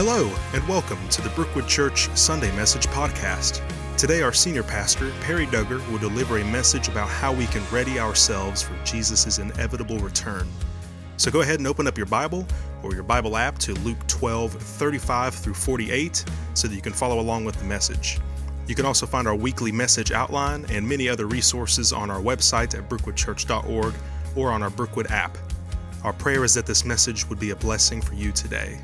Hello, 0.00 0.32
and 0.54 0.62
welcome 0.68 1.08
to 1.08 1.20
the 1.20 1.28
Brookwood 1.30 1.66
Church 1.66 2.08
Sunday 2.16 2.54
Message 2.54 2.86
Podcast. 2.86 3.60
Today, 3.96 4.22
our 4.22 4.32
senior 4.32 4.62
pastor, 4.62 5.10
Perry 5.22 5.44
Duggar, 5.46 5.80
will 5.90 5.98
deliver 5.98 6.38
a 6.38 6.44
message 6.44 6.86
about 6.86 7.08
how 7.08 7.32
we 7.32 7.46
can 7.46 7.64
ready 7.72 7.98
ourselves 7.98 8.62
for 8.62 8.76
Jesus' 8.84 9.40
inevitable 9.40 9.98
return. 9.98 10.46
So 11.16 11.32
go 11.32 11.40
ahead 11.40 11.58
and 11.58 11.66
open 11.66 11.88
up 11.88 11.96
your 11.96 12.06
Bible 12.06 12.46
or 12.84 12.94
your 12.94 13.02
Bible 13.02 13.36
app 13.36 13.58
to 13.58 13.74
Luke 13.74 13.98
12, 14.06 14.52
35 14.52 15.34
through 15.34 15.54
48, 15.54 16.24
so 16.54 16.68
that 16.68 16.76
you 16.76 16.80
can 16.80 16.92
follow 16.92 17.18
along 17.18 17.44
with 17.44 17.56
the 17.56 17.64
message. 17.64 18.20
You 18.68 18.76
can 18.76 18.86
also 18.86 19.04
find 19.04 19.26
our 19.26 19.34
weekly 19.34 19.72
message 19.72 20.12
outline 20.12 20.64
and 20.68 20.88
many 20.88 21.08
other 21.08 21.26
resources 21.26 21.92
on 21.92 22.08
our 22.08 22.20
website 22.20 22.78
at 22.78 22.88
brookwoodchurch.org 22.88 23.94
or 24.36 24.52
on 24.52 24.62
our 24.62 24.70
Brookwood 24.70 25.10
app. 25.10 25.36
Our 26.04 26.12
prayer 26.12 26.44
is 26.44 26.54
that 26.54 26.66
this 26.66 26.84
message 26.84 27.28
would 27.28 27.40
be 27.40 27.50
a 27.50 27.56
blessing 27.56 28.00
for 28.00 28.14
you 28.14 28.30
today. 28.30 28.80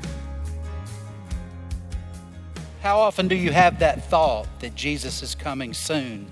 How 2.85 2.99
often 2.99 3.27
do 3.27 3.35
you 3.35 3.51
have 3.51 3.79
that 3.79 4.11
thought 4.11 4.45
that 4.59 4.75
Jesus 4.75 5.23
is 5.23 5.33
coming 5.33 5.73
soon? 5.73 6.27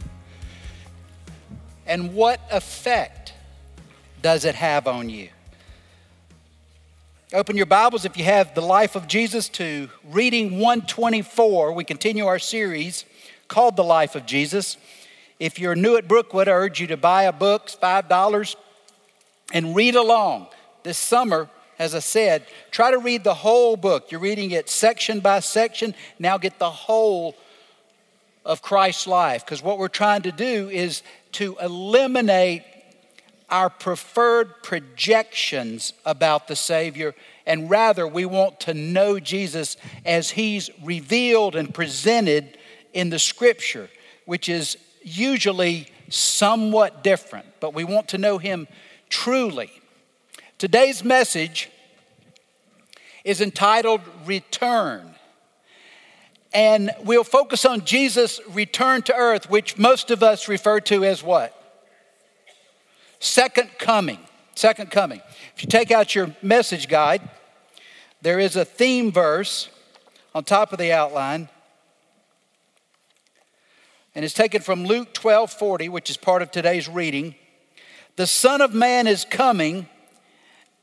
And 1.87 2.13
what 2.13 2.41
effect 2.51 3.33
does 4.21 4.45
it 4.45 4.53
have 4.53 4.87
on 4.87 5.09
you? 5.09 5.29
Open 7.33 7.57
your 7.57 7.65
Bibles 7.65 8.05
if 8.05 8.17
you 8.17 8.23
have 8.25 8.53
the 8.53 8.61
life 8.61 8.95
of 8.95 9.07
Jesus 9.07 9.49
to 9.49 9.89
reading 10.11 10.59
124. 10.59 11.73
We 11.73 11.83
continue 11.83 12.27
our 12.27 12.37
series 12.37 13.05
called 13.47 13.75
The 13.75 13.83
Life 13.83 14.13
of 14.13 14.27
Jesus. 14.27 14.77
If 15.39 15.57
you're 15.57 15.73
new 15.73 15.97
at 15.97 16.07
Brookwood, 16.07 16.47
I 16.47 16.51
urge 16.51 16.79
you 16.79 16.85
to 16.85 16.97
buy 16.97 17.23
a 17.23 17.33
book, 17.33 17.67
$5, 17.69 18.55
and 19.51 19.75
read 19.75 19.95
along. 19.95 20.49
This 20.83 20.99
summer, 20.99 21.49
as 21.83 21.93
I 21.93 21.99
said, 21.99 22.45
try 22.71 22.91
to 22.91 22.97
read 22.97 23.23
the 23.23 23.33
whole 23.33 23.75
book. 23.75 24.09
You're 24.09 24.21
reading 24.21 24.51
it 24.51 24.69
section 24.69 25.19
by 25.19 25.41
section. 25.41 25.93
Now 26.17 26.37
get 26.37 26.57
the 26.57 26.69
whole 26.69 27.35
of 28.45 28.61
Christ's 28.61 29.05
life. 29.05 29.45
Because 29.45 29.61
what 29.61 29.77
we're 29.77 29.89
trying 29.89 30.21
to 30.21 30.31
do 30.31 30.69
is 30.69 31.03
to 31.33 31.57
eliminate 31.61 32.63
our 33.49 33.69
preferred 33.69 34.63
projections 34.63 35.93
about 36.05 36.47
the 36.47 36.55
Savior, 36.55 37.13
and 37.45 37.69
rather 37.69 38.07
we 38.07 38.25
want 38.25 38.61
to 38.61 38.73
know 38.73 39.19
Jesus 39.19 39.77
as 40.05 40.31
He's 40.31 40.69
revealed 40.81 41.55
and 41.55 41.73
presented 41.73 42.57
in 42.93 43.09
the 43.09 43.19
Scripture, 43.19 43.89
which 44.25 44.47
is 44.47 44.77
usually 45.03 45.87
somewhat 46.09 47.03
different, 47.03 47.45
but 47.59 47.73
we 47.73 47.83
want 47.83 48.07
to 48.09 48.17
know 48.17 48.37
Him 48.37 48.67
truly. 49.09 49.69
Today's 50.57 51.03
message 51.03 51.69
is 53.23 53.41
entitled 53.41 54.01
Return. 54.25 55.13
And 56.53 56.91
we'll 57.03 57.23
focus 57.23 57.65
on 57.65 57.83
Jesus' 57.83 58.39
return 58.49 59.01
to 59.03 59.15
earth, 59.15 59.49
which 59.49 59.77
most 59.77 60.11
of 60.11 60.21
us 60.21 60.47
refer 60.47 60.79
to 60.81 61.03
as 61.03 61.23
what? 61.23 61.59
Second 63.19 63.69
coming. 63.79 64.19
Second 64.53 64.91
coming. 64.91 65.21
If 65.55 65.63
you 65.63 65.69
take 65.69 65.89
out 65.89 66.13
your 66.13 66.35
message 66.43 66.87
guide, 66.87 67.27
there 68.21 68.39
is 68.39 68.55
a 68.55 68.65
theme 68.65 69.11
verse 69.11 69.69
on 70.35 70.43
top 70.43 70.71
of 70.71 70.79
the 70.79 70.91
outline. 70.91 71.49
And 74.13 74.23
it's 74.23 74.33
taken 74.33 74.61
from 74.61 74.85
Luke 74.85 75.13
12 75.13 75.51
40, 75.51 75.89
which 75.89 76.09
is 76.11 76.17
part 76.17 76.43
of 76.43 76.51
today's 76.51 76.87
reading. 76.87 77.33
The 78.15 78.27
Son 78.27 78.61
of 78.61 78.75
Man 78.75 79.07
is 79.07 79.25
coming 79.25 79.89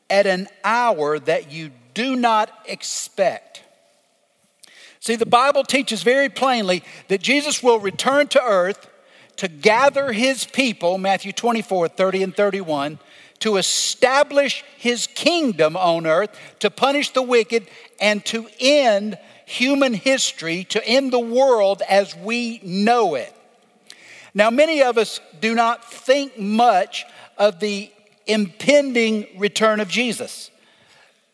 at 0.08 0.26
an 0.26 0.48
hour 0.64 1.20
that 1.20 1.52
you 1.52 1.70
do 1.94 2.16
not 2.16 2.52
expect. 2.66 3.62
See, 5.00 5.16
the 5.16 5.26
Bible 5.26 5.64
teaches 5.64 6.02
very 6.02 6.28
plainly 6.28 6.82
that 7.08 7.22
Jesus 7.22 7.62
will 7.62 7.78
return 7.80 8.28
to 8.28 8.42
earth 8.42 8.86
to 9.36 9.48
gather 9.48 10.12
his 10.12 10.44
people, 10.44 10.98
Matthew 10.98 11.32
24, 11.32 11.88
30 11.88 12.22
and 12.22 12.36
31, 12.36 12.98
to 13.38 13.56
establish 13.56 14.62
his 14.76 15.06
kingdom 15.06 15.74
on 15.78 16.06
earth, 16.06 16.38
to 16.58 16.70
punish 16.70 17.10
the 17.10 17.22
wicked, 17.22 17.66
and 17.98 18.22
to 18.26 18.46
end 18.60 19.16
human 19.46 19.94
history, 19.94 20.64
to 20.64 20.86
end 20.86 21.10
the 21.10 21.18
world 21.18 21.80
as 21.88 22.14
we 22.14 22.60
know 22.62 23.14
it. 23.14 23.34
Now, 24.34 24.50
many 24.50 24.82
of 24.82 24.98
us 24.98 25.20
do 25.40 25.54
not 25.54 25.90
think 25.90 26.38
much 26.38 27.06
of 27.38 27.60
the 27.60 27.90
impending 28.26 29.26
return 29.38 29.80
of 29.80 29.88
Jesus. 29.88 30.50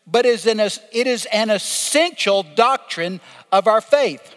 But 0.07 0.25
is 0.25 0.45
an, 0.45 0.59
it 0.59 1.07
is 1.07 1.27
an 1.33 1.49
essential 1.49 2.43
doctrine 2.43 3.19
of 3.51 3.67
our 3.67 3.81
faith. 3.81 4.35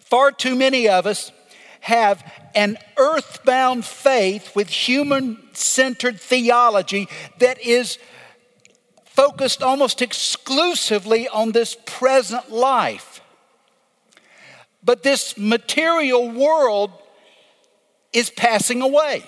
Far 0.00 0.30
too 0.30 0.54
many 0.54 0.88
of 0.88 1.06
us 1.06 1.32
have 1.80 2.22
an 2.54 2.78
earthbound 2.96 3.84
faith 3.84 4.54
with 4.54 4.68
human 4.68 5.38
centered 5.52 6.20
theology 6.20 7.08
that 7.38 7.60
is 7.60 7.98
focused 9.04 9.62
almost 9.62 10.00
exclusively 10.00 11.28
on 11.28 11.52
this 11.52 11.76
present 11.84 12.50
life. 12.50 13.20
But 14.82 15.02
this 15.02 15.36
material 15.36 16.30
world 16.30 16.90
is 18.12 18.30
passing 18.30 18.82
away. 18.82 19.24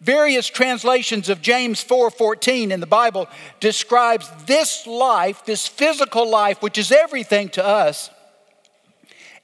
Various 0.00 0.46
translations 0.46 1.28
of 1.28 1.40
James 1.40 1.82
4:14 1.82 2.70
in 2.70 2.80
the 2.80 2.86
Bible 2.86 3.28
describes 3.60 4.30
this 4.44 4.86
life, 4.86 5.44
this 5.44 5.66
physical 5.66 6.28
life 6.28 6.60
which 6.60 6.76
is 6.76 6.92
everything 6.92 7.48
to 7.50 7.64
us 7.64 8.10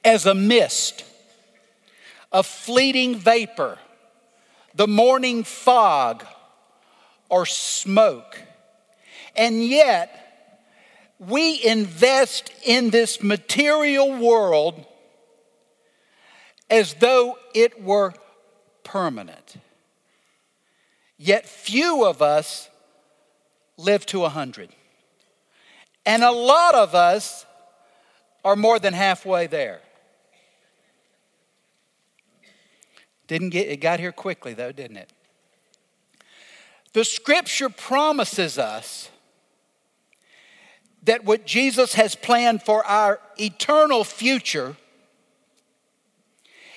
as 0.03 0.25
a 0.25 0.35
mist, 0.35 1.03
a 2.31 2.43
fleeting 2.43 3.15
vapor, 3.15 3.79
the 4.75 4.87
morning 4.87 5.43
fog 5.43 6.25
or 7.29 7.45
smoke. 7.47 8.39
And 9.35 9.65
yet 9.65 10.19
we 11.17 11.63
invest 11.63 12.51
in 12.63 12.91
this 12.91 13.23
material 13.23 14.11
world 14.11 14.85
as 16.69 16.93
though 16.95 17.37
it 17.55 17.81
were 17.81 18.13
permanent. 18.83 19.55
Yet 21.25 21.47
few 21.47 22.03
of 22.03 22.21
us 22.21 22.67
live 23.77 24.05
to 24.07 24.17
a 24.19 24.23
100. 24.23 24.71
And 26.05 26.21
a 26.21 26.31
lot 26.31 26.75
of 26.75 26.93
us 26.95 27.45
are 28.43 28.57
more 28.57 28.77
than 28.77 28.93
halfway 28.93 29.47
there. 29.47 29.79
Didn't 33.27 33.51
get 33.51 33.69
it 33.69 33.77
got 33.77 34.01
here 34.01 34.11
quickly 34.11 34.53
though, 34.53 34.73
didn't 34.73 34.97
it? 34.97 35.13
The 36.91 37.05
scripture 37.05 37.69
promises 37.69 38.57
us 38.59 39.09
that 41.03 41.23
what 41.23 41.45
Jesus 41.45 41.93
has 41.93 42.15
planned 42.15 42.63
for 42.63 42.85
our 42.85 43.21
eternal 43.39 44.03
future 44.03 44.75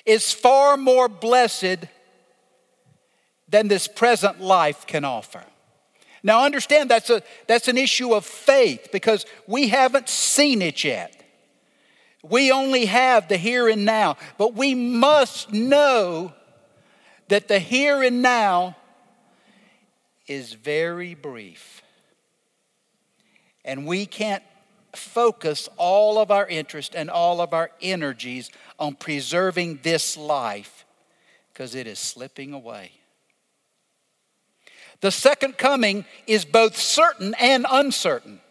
is 0.05 0.31
far 0.31 0.77
more 0.77 1.09
blessed 1.09 1.89
than 3.49 3.67
this 3.67 3.87
present 3.87 4.41
life 4.41 4.85
can 4.87 5.05
offer. 5.05 5.43
Now, 6.23 6.43
understand 6.43 6.89
that's, 6.89 7.09
a, 7.09 7.21
that's 7.47 7.67
an 7.67 7.77
issue 7.77 8.13
of 8.13 8.25
faith 8.25 8.89
because 8.91 9.25
we 9.45 9.69
haven't 9.69 10.09
seen 10.09 10.61
it 10.61 10.83
yet. 10.83 11.13
We 12.23 12.51
only 12.51 12.85
have 12.85 13.27
the 13.27 13.37
here 13.37 13.69
and 13.69 13.85
now, 13.85 14.17
but 14.37 14.53
we 14.53 14.75
must 14.75 15.53
know 15.53 16.33
that 17.29 17.47
the 17.47 17.59
here 17.59 18.03
and 18.03 18.21
now 18.21 18.75
is 20.27 20.53
very 20.53 21.13
brief. 21.13 21.81
And 23.63 23.85
we 23.85 24.05
can't 24.05 24.43
focus 24.93 25.69
all 25.77 26.17
of 26.17 26.31
our 26.31 26.47
interest 26.47 26.95
and 26.95 27.09
all 27.09 27.39
of 27.39 27.53
our 27.53 27.71
energies 27.81 28.49
on 28.79 28.95
preserving 28.95 29.79
this 29.83 30.17
life 30.17 30.85
because 31.53 31.75
it 31.75 31.87
is 31.87 31.99
slipping 31.99 32.53
away. 32.53 32.91
The 35.01 35.11
second 35.11 35.57
coming 35.57 36.05
is 36.25 36.45
both 36.45 36.75
certain 36.75 37.35
and 37.39 37.65
uncertain. 37.69 38.41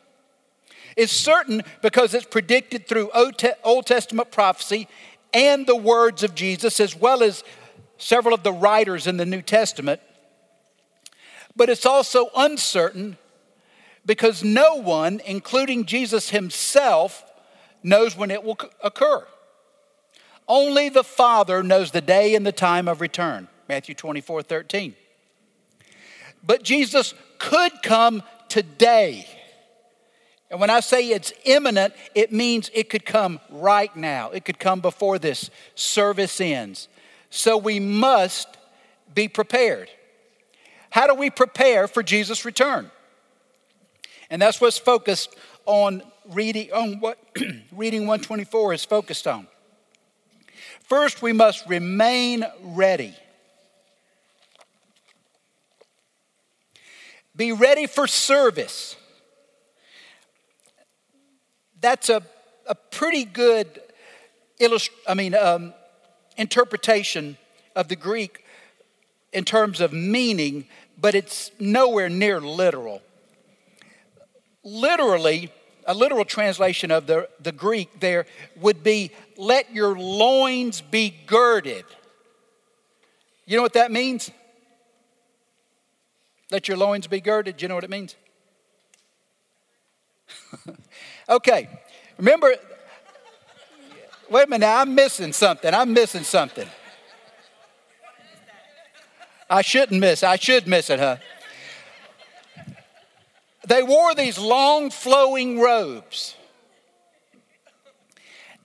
It's 0.96 1.12
certain 1.12 1.62
because 1.82 2.14
it's 2.14 2.26
predicted 2.26 2.86
through 2.86 3.10
Old 3.64 3.86
Testament 3.86 4.30
prophecy 4.30 4.88
and 5.34 5.66
the 5.66 5.76
words 5.76 6.22
of 6.22 6.34
Jesus, 6.34 6.80
as 6.80 6.96
well 6.96 7.22
as 7.22 7.44
several 7.98 8.34
of 8.34 8.42
the 8.42 8.52
writers 8.52 9.06
in 9.06 9.16
the 9.16 9.26
New 9.26 9.42
Testament. 9.42 10.00
But 11.54 11.68
it's 11.68 11.84
also 11.84 12.30
uncertain 12.36 13.18
because 14.04 14.44
no 14.44 14.76
one, 14.76 15.20
including 15.26 15.84
Jesus 15.84 16.30
himself, 16.30 17.24
knows 17.82 18.16
when 18.16 18.30
it 18.30 18.44
will 18.44 18.58
occur. 18.82 19.26
Only 20.48 20.88
the 20.88 21.04
Father 21.04 21.62
knows 21.62 21.90
the 21.90 22.00
day 22.00 22.34
and 22.34 22.46
the 22.46 22.52
time 22.52 22.88
of 22.88 23.00
return. 23.00 23.48
Matthew 23.68 23.94
24, 23.94 24.42
13. 24.42 24.94
But 26.46 26.62
Jesus 26.62 27.14
could 27.38 27.72
come 27.82 28.22
today 28.48 29.26
And 30.50 30.60
when 30.60 30.70
I 30.70 30.80
say 30.80 31.08
it's 31.08 31.32
imminent, 31.44 31.92
it 32.14 32.32
means 32.32 32.70
it 32.72 32.88
could 32.88 33.04
come 33.04 33.40
right 33.50 33.94
now. 33.96 34.30
It 34.30 34.44
could 34.44 34.58
come 34.58 34.80
before 34.80 35.18
this 35.18 35.50
service 35.74 36.40
ends. 36.40 36.88
So 37.30 37.56
we 37.56 37.80
must 37.80 38.56
be 39.12 39.28
prepared. 39.28 39.90
How 40.90 41.06
do 41.06 41.14
we 41.14 41.30
prepare 41.30 41.88
for 41.88 42.02
Jesus' 42.02 42.44
return? 42.44 42.90
And 44.30 44.40
that's 44.40 44.60
what's 44.60 44.78
focused 44.78 45.34
on 45.66 46.02
reading 46.30 46.72
on 46.72 47.00
what 47.00 47.18
reading 47.72 48.02
124 48.02 48.74
is 48.74 48.84
focused 48.84 49.26
on. 49.26 49.48
First, 50.84 51.22
we 51.22 51.32
must 51.32 51.66
remain 51.68 52.44
ready. 52.62 53.16
Be 57.36 57.52
ready 57.52 57.86
for 57.86 58.06
service. 58.06 58.96
That's 61.80 62.08
a, 62.08 62.22
a 62.66 62.74
pretty 62.74 63.24
good 63.24 63.80
illust- 64.58 64.90
I 65.06 65.14
mean, 65.14 65.34
um, 65.34 65.74
interpretation 66.38 67.36
of 67.74 67.88
the 67.88 67.96
Greek 67.96 68.44
in 69.32 69.44
terms 69.44 69.80
of 69.80 69.92
meaning, 69.92 70.66
but 70.98 71.14
it's 71.14 71.50
nowhere 71.60 72.08
near 72.08 72.40
literal. 72.40 73.02
Literally, 74.64 75.52
a 75.86 75.92
literal 75.94 76.24
translation 76.24 76.90
of 76.90 77.06
the, 77.06 77.28
the 77.40 77.52
Greek 77.52 78.00
there 78.00 78.26
would 78.56 78.82
be 78.82 79.10
let 79.36 79.72
your 79.72 79.96
loins 79.96 80.80
be 80.80 81.14
girded. 81.26 81.84
You 83.44 83.56
know 83.56 83.62
what 83.62 83.74
that 83.74 83.92
means? 83.92 84.30
Let 86.50 86.68
your 86.68 86.76
loins 86.76 87.06
be 87.06 87.20
girded. 87.20 87.56
Do 87.56 87.64
you 87.64 87.68
know 87.68 87.74
what 87.74 87.84
it 87.84 87.90
means? 87.90 88.14
okay, 91.28 91.68
remember, 92.18 92.54
wait 94.30 94.46
a 94.46 94.50
minute, 94.50 94.66
I'm 94.66 94.94
missing 94.94 95.32
something. 95.32 95.72
I'm 95.72 95.92
missing 95.92 96.22
something. 96.22 96.68
I 99.48 99.62
shouldn't 99.62 100.00
miss. 100.00 100.22
I 100.22 100.36
should 100.36 100.66
miss 100.66 100.90
it, 100.90 100.98
huh? 100.98 101.16
They 103.66 103.82
wore 103.82 104.14
these 104.14 104.38
long 104.38 104.90
flowing 104.90 105.60
robes. 105.60 106.36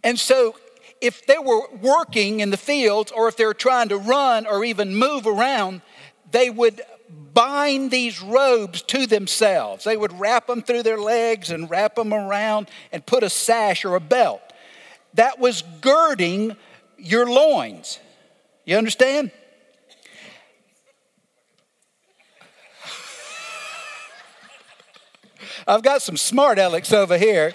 And 0.03 0.19
so, 0.19 0.55
if 0.99 1.25
they 1.25 1.37
were 1.39 1.61
working 1.81 2.39
in 2.39 2.51
the 2.51 2.57
fields 2.57 3.11
or 3.11 3.27
if 3.27 3.35
they 3.35 3.45
were 3.45 3.55
trying 3.55 3.89
to 3.89 3.97
run 3.97 4.45
or 4.45 4.63
even 4.63 4.95
move 4.95 5.25
around, 5.25 5.81
they 6.31 6.49
would 6.49 6.81
bind 7.33 7.91
these 7.91 8.21
robes 8.21 8.81
to 8.83 9.07
themselves. 9.07 9.83
They 9.83 9.97
would 9.97 10.19
wrap 10.19 10.47
them 10.47 10.61
through 10.61 10.83
their 10.83 10.99
legs 10.99 11.49
and 11.49 11.69
wrap 11.69 11.95
them 11.95 12.13
around 12.13 12.69
and 12.91 13.05
put 13.05 13.23
a 13.23 13.29
sash 13.29 13.85
or 13.85 13.95
a 13.95 13.99
belt. 13.99 14.41
That 15.13 15.39
was 15.39 15.63
girding 15.81 16.55
your 16.97 17.29
loins. 17.29 17.99
You 18.65 18.77
understand? 18.77 19.31
I've 25.67 25.83
got 25.83 26.01
some 26.01 26.17
smart 26.17 26.57
Alex 26.57 26.91
over 26.91 27.17
here, 27.17 27.53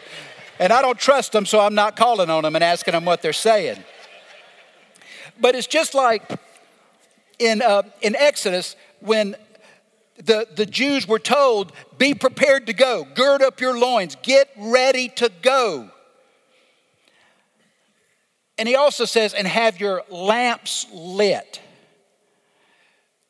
and 0.59 0.73
I 0.73 0.81
don't 0.81 0.99
trust 0.99 1.33
them, 1.33 1.45
so 1.45 1.61
I'm 1.61 1.75
not 1.75 1.97
calling 1.97 2.31
on 2.31 2.45
them 2.45 2.55
and 2.55 2.63
asking 2.63 2.93
them 2.93 3.05
what 3.05 3.21
they're 3.21 3.33
saying. 3.33 3.83
But 5.41 5.55
it's 5.55 5.67
just 5.67 5.95
like 5.95 6.23
in, 7.39 7.63
uh, 7.63 7.83
in 8.03 8.17
Exodus 8.17 8.77
when 9.01 9.37
the, 10.19 10.47
the 10.55 10.67
Jews 10.67 11.07
were 11.07 11.19
told, 11.19 11.73
Be 11.99 12.15
prepared 12.15 12.67
to 12.67 12.73
go, 12.73 13.07
gird 13.15 13.43
up 13.43 13.61
your 13.61 13.79
loins, 13.79 14.17
get 14.23 14.49
ready 14.57 15.09
to 15.11 15.31
go. 15.43 15.91
And 18.59 18.67
he 18.69 18.75
also 18.75 19.05
says, 19.05 19.35
And 19.35 19.47
have 19.47 19.81
your 19.81 20.03
lamps 20.09 20.87
lit, 20.93 21.61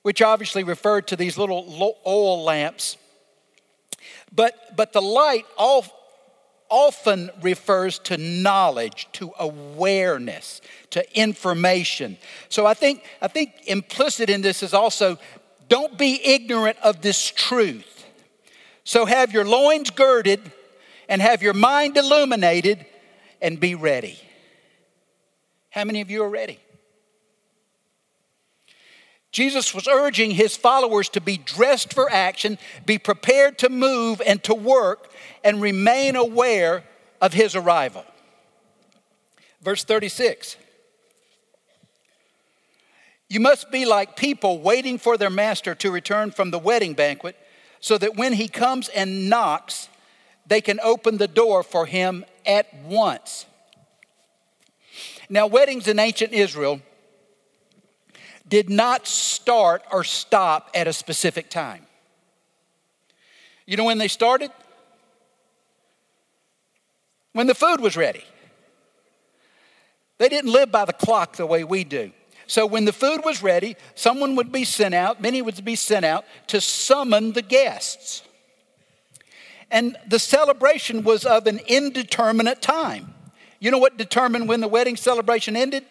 which 0.03 0.23
obviously 0.23 0.65
referred 0.65 1.09
to 1.09 1.17
these 1.17 1.37
little 1.37 1.97
oil 2.07 2.45
lamps 2.45 2.97
but, 4.37 4.77
but 4.77 4.93
the 4.93 5.03
light 5.03 5.47
often 6.69 7.31
refers 7.43 7.99
to 8.01 8.19
knowledge, 8.19 9.09
to 9.13 9.33
awareness, 9.39 10.61
to 10.91 11.19
information. 11.19 12.19
So 12.49 12.67
I 12.67 12.75
think, 12.75 13.03
I 13.23 13.29
think 13.29 13.53
implicit 13.67 14.29
in 14.29 14.43
this 14.43 14.63
is 14.63 14.75
also 14.75 15.19
don't 15.69 15.99
be 15.99 16.21
ignorant 16.25 16.79
of 16.83 17.03
this 17.03 17.31
truth. 17.31 18.05
So 18.85 19.05
have 19.05 19.33
your 19.33 19.45
loins 19.45 19.91
girded 19.91 20.41
and 21.09 21.21
have 21.21 21.43
your 21.43 21.55
mind 21.55 21.97
illuminated 21.97 22.85
and 23.41 23.59
be 23.59 23.75
ready. 23.75 24.19
How 25.71 25.85
many 25.85 26.01
of 26.01 26.11
you 26.11 26.23
are 26.23 26.29
ready? 26.29 26.61
Jesus 29.33 29.75
was 29.75 29.87
urging 29.87 30.31
his 30.31 30.57
followers 30.57 31.11
to 31.11 31.21
be 31.21 31.37
dressed 31.37 31.93
for 31.93 32.11
action, 32.11 32.59
be 32.87 32.97
prepared 32.97 33.59
to 33.59 33.69
move 33.69 34.23
and 34.25 34.43
to 34.45 34.55
work, 34.55 35.13
and 35.45 35.61
remain 35.61 36.17
aware 36.17 36.85
of 37.21 37.35
his 37.35 37.55
arrival. 37.55 38.05
Verse 39.61 39.85
36 39.85 40.57
You 43.29 43.41
must 43.41 43.71
be 43.71 43.85
like 43.85 44.17
people 44.17 44.61
waiting 44.61 44.99
for 44.99 45.17
their 45.17 45.31
master 45.31 45.75
to 45.77 45.91
return 45.91 46.31
from 46.31 46.51
the 46.51 46.59
wedding 46.59 46.95
banquet, 46.95 47.37
so 47.81 47.99
that 47.99 48.17
when 48.17 48.33
he 48.33 48.49
comes 48.49 48.89
and 48.89 49.29
knocks, 49.29 49.89
they 50.47 50.61
can 50.61 50.79
open 50.81 51.19
the 51.19 51.29
door 51.29 51.63
for 51.63 51.87
him 51.87 52.25
at 52.45 52.73
once. 52.85 53.47
Now, 55.29 55.47
weddings 55.47 55.89
in 55.89 55.99
ancient 55.99 56.33
Israel 56.33 56.81
did 58.49 58.71
not 58.71 59.07
start 59.09 59.83
or 59.91 60.05
stop 60.05 60.71
at 60.73 60.87
a 60.87 60.93
specific 60.93 61.51
time. 61.51 61.85
You 63.67 63.77
know 63.77 63.85
when 63.85 63.99
they 63.99 64.09
started? 64.09 64.53
When 67.33 67.49
the 67.49 67.55
food 67.55 67.81
was 67.81 67.97
ready. 67.97 68.25
They 70.19 70.29
didn't 70.29 70.53
live 70.53 70.71
by 70.71 70.85
the 70.85 70.93
clock 70.93 71.37
the 71.37 71.45
way 71.45 71.65
we 71.65 71.83
do. 71.83 72.13
So 72.47 72.67
when 72.67 72.85
the 72.85 72.93
food 72.93 73.23
was 73.25 73.43
ready, 73.43 73.77
someone 73.95 74.37
would 74.37 74.53
be 74.53 74.65
sent 74.65 74.95
out, 74.95 75.21
many 75.21 75.43
would 75.43 75.65
be 75.65 75.77
sent 75.77 76.05
out 76.05 76.25
to 76.49 76.61
summon 76.61 77.33
the 77.33 77.43
guests. 77.43 78.23
And 79.71 79.97
the 80.07 80.19
celebration 80.19 81.03
was 81.03 81.25
of 81.25 81.47
an 81.47 81.61
indeterminate 81.67 82.63
time. 82.63 83.15
You 83.59 83.71
know 83.71 83.79
what 83.79 83.97
determined 83.97 84.49
when 84.49 84.61
the 84.61 84.69
wedding 84.69 84.97
celebration 84.97 85.57
ended? 85.57 85.85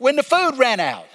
when 0.00 0.16
the 0.16 0.22
food 0.22 0.56
ran 0.56 0.80
out. 0.80 1.06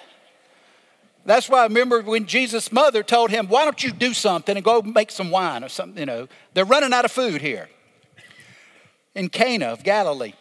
That's 1.25 1.49
why 1.49 1.61
I 1.61 1.63
remember 1.63 2.01
when 2.03 2.27
Jesus' 2.27 2.71
mother 2.71 3.01
told 3.01 3.31
him, 3.31 3.47
Why 3.47 3.65
don't 3.65 3.83
you 3.83 3.91
do 3.91 4.13
something 4.13 4.55
and 4.55 4.63
go 4.63 4.81
make 4.83 5.09
some 5.09 5.31
wine 5.31 5.63
or 5.63 5.69
something? 5.69 5.99
You 5.99 6.05
know, 6.05 6.27
they're 6.53 6.65
running 6.65 6.93
out 6.93 7.03
of 7.03 7.11
food 7.11 7.41
here 7.41 7.67
in 9.15 9.29
Cana 9.29 9.65
of 9.65 9.83
Galilee. 9.83 10.33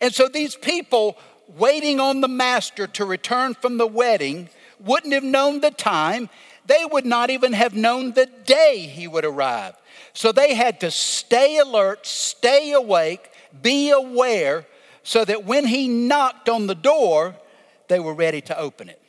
And 0.00 0.14
so 0.14 0.28
these 0.28 0.56
people 0.56 1.16
waiting 1.56 2.00
on 2.00 2.20
the 2.20 2.28
master 2.28 2.86
to 2.86 3.04
return 3.04 3.54
from 3.54 3.78
the 3.78 3.86
wedding 3.86 4.48
wouldn't 4.78 5.12
have 5.12 5.24
known 5.24 5.60
the 5.60 5.70
time. 5.70 6.28
They 6.66 6.84
would 6.84 7.06
not 7.06 7.30
even 7.30 7.52
have 7.52 7.74
known 7.74 8.12
the 8.12 8.26
day 8.44 8.78
he 8.78 9.08
would 9.08 9.24
arrive. 9.24 9.74
So 10.12 10.32
they 10.32 10.54
had 10.54 10.80
to 10.80 10.90
stay 10.90 11.58
alert, 11.58 12.06
stay 12.06 12.72
awake, 12.72 13.30
be 13.62 13.90
aware 13.90 14.66
so 15.02 15.24
that 15.24 15.44
when 15.44 15.66
he 15.66 15.88
knocked 15.88 16.48
on 16.48 16.66
the 16.66 16.74
door, 16.74 17.34
they 17.88 18.00
were 18.00 18.14
ready 18.14 18.40
to 18.42 18.58
open 18.58 18.88
it. 18.88 19.00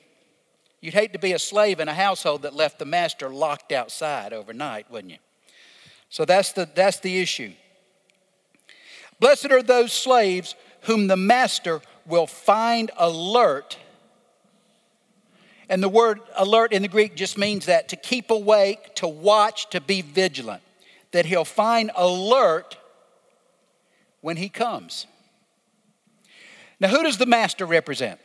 You'd 0.79 0.95
hate 0.95 1.13
to 1.13 1.19
be 1.19 1.33
a 1.33 1.39
slave 1.39 1.79
in 1.79 1.87
a 1.87 1.93
household 1.93 2.41
that 2.41 2.55
left 2.55 2.79
the 2.79 2.85
master 2.85 3.29
locked 3.29 3.71
outside 3.71 4.33
overnight, 4.33 4.89
wouldn't 4.89 5.11
you? 5.11 5.19
So 6.09 6.25
that's 6.25 6.53
the, 6.53 6.67
that's 6.73 6.99
the 6.99 7.19
issue. 7.19 7.53
Blessed 9.19 9.51
are 9.51 9.61
those 9.61 9.93
slaves 9.93 10.55
whom 10.81 11.07
the 11.07 11.17
master 11.17 11.81
will 12.05 12.27
find 12.27 12.91
alert. 12.97 13.77
And 15.69 15.81
the 15.81 15.89
word 15.89 16.19
alert 16.35 16.73
in 16.73 16.81
the 16.81 16.87
Greek 16.87 17.15
just 17.15 17.37
means 17.37 17.65
that 17.67 17.89
to 17.89 17.95
keep 17.95 18.29
awake, 18.29 18.95
to 18.95 19.07
watch, 19.07 19.69
to 19.69 19.79
be 19.79 20.01
vigilant. 20.01 20.61
That 21.11 21.25
he'll 21.25 21.45
find 21.45 21.91
alert 21.95 22.77
when 24.21 24.37
he 24.37 24.49
comes. 24.49 25.07
Now, 26.79 26.87
who 26.87 27.03
does 27.03 27.17
the 27.17 27.25
master 27.25 27.65
represent? 27.65 28.19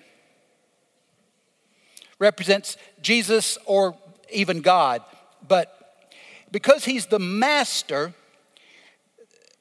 Represents 2.18 2.76
Jesus 3.02 3.58
or 3.66 3.96
even 4.32 4.62
God. 4.62 5.02
But 5.46 5.72
because 6.50 6.84
he's 6.84 7.06
the 7.06 7.18
master, 7.18 8.14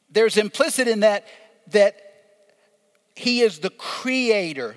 there's 0.09 0.37
implicit 0.37 0.87
in 0.87 1.01
that 1.01 1.25
that 1.71 2.04
he 3.15 3.41
is 3.41 3.60
the 3.60 3.69
creator. 3.69 4.75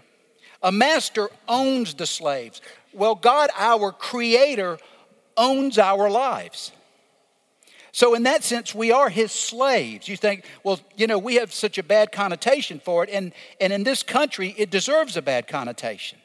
A 0.63 0.73
master 0.73 1.29
owns 1.49 1.95
the 1.95 2.07
slaves. 2.07 2.61
Well, 2.93 3.15
God, 3.15 3.51
our 3.57 3.93
creator, 3.93 4.79
owns 5.37 5.79
our 5.79 6.11
lives. 6.11 6.73
So, 7.93 8.15
in 8.15 8.25
that 8.25 8.45
sense, 8.45 8.75
we 8.75 8.93
are 8.93 9.09
his 9.09 9.33
slaves. 9.33 10.09
You 10.09 10.17
think, 10.17 10.45
well, 10.63 10.79
you 10.97 11.07
know, 11.07 11.19
we 11.19 11.37
have 11.37 11.53
such 11.53 11.79
a 11.79 11.83
bad 11.83 12.13
connotation 12.13 12.81
for 12.85 13.03
it, 13.03 13.11
and, 13.11 13.33
and 13.61 13.73
in 13.73 13.83
this 13.83 14.03
country, 14.03 14.55
it 14.57 14.71
deserves 14.71 15.17
a 15.17 15.23
bad 15.23 15.49
connotation. 15.49 16.19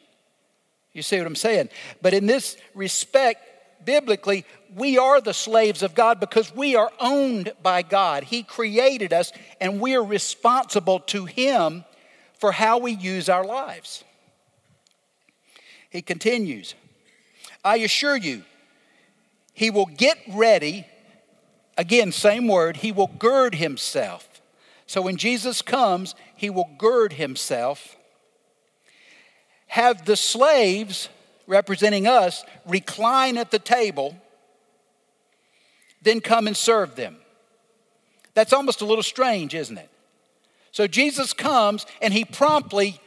You 0.93 1.01
see 1.01 1.17
what 1.17 1.25
I'm 1.25 1.35
saying? 1.35 1.69
But 2.01 2.13
in 2.13 2.27
this 2.27 2.57
respect, 2.75 3.85
biblically, 3.85 4.45
we 4.75 4.97
are 4.97 5.19
the 5.21 5.33
slaves 5.33 5.81
of 5.81 5.95
God 5.95 6.19
because 6.19 6.53
we 6.53 6.75
are 6.75 6.91
owned 6.99 7.53
by 7.63 7.81
God. 7.81 8.23
He 8.23 8.43
created 8.43 9.13
us, 9.13 9.31
and 9.59 9.79
we 9.79 9.95
are 9.95 10.03
responsible 10.03 10.99
to 10.99 11.25
Him 11.25 11.85
for 12.43 12.51
how 12.51 12.77
we 12.77 12.91
use 12.91 13.29
our 13.29 13.45
lives. 13.45 14.03
He 15.89 16.01
continues 16.01 16.75
I 17.63 17.77
assure 17.77 18.17
you, 18.17 18.43
He 19.53 19.69
will 19.69 19.85
get 19.85 20.17
ready 20.27 20.85
Again, 21.77 22.11
same 22.11 22.47
word, 22.47 22.77
he 22.77 22.91
will 22.91 23.11
gird 23.17 23.55
himself. 23.55 24.41
So 24.85 25.01
when 25.01 25.17
Jesus 25.17 25.61
comes, 25.61 26.13
he 26.35 26.49
will 26.49 26.69
gird 26.77 27.13
himself. 27.13 27.95
Have 29.67 30.05
the 30.05 30.15
slaves, 30.15 31.09
representing 31.47 32.05
us, 32.05 32.43
recline 32.67 33.37
at 33.37 33.49
the 33.49 33.57
table, 33.57 34.15
then 36.03 36.21
come 36.21 36.45
and 36.45 36.55
serve 36.55 36.95
them. 36.95 37.17
That's 38.35 38.53
almost 38.53 38.81
a 38.81 38.85
little 38.85 39.03
strange, 39.03 39.55
isn't 39.55 39.77
it? 39.77 39.89
So 40.73 40.87
Jesus 40.87 41.31
comes 41.33 41.85
and 42.01 42.13
he 42.13 42.25
promptly 42.25 42.99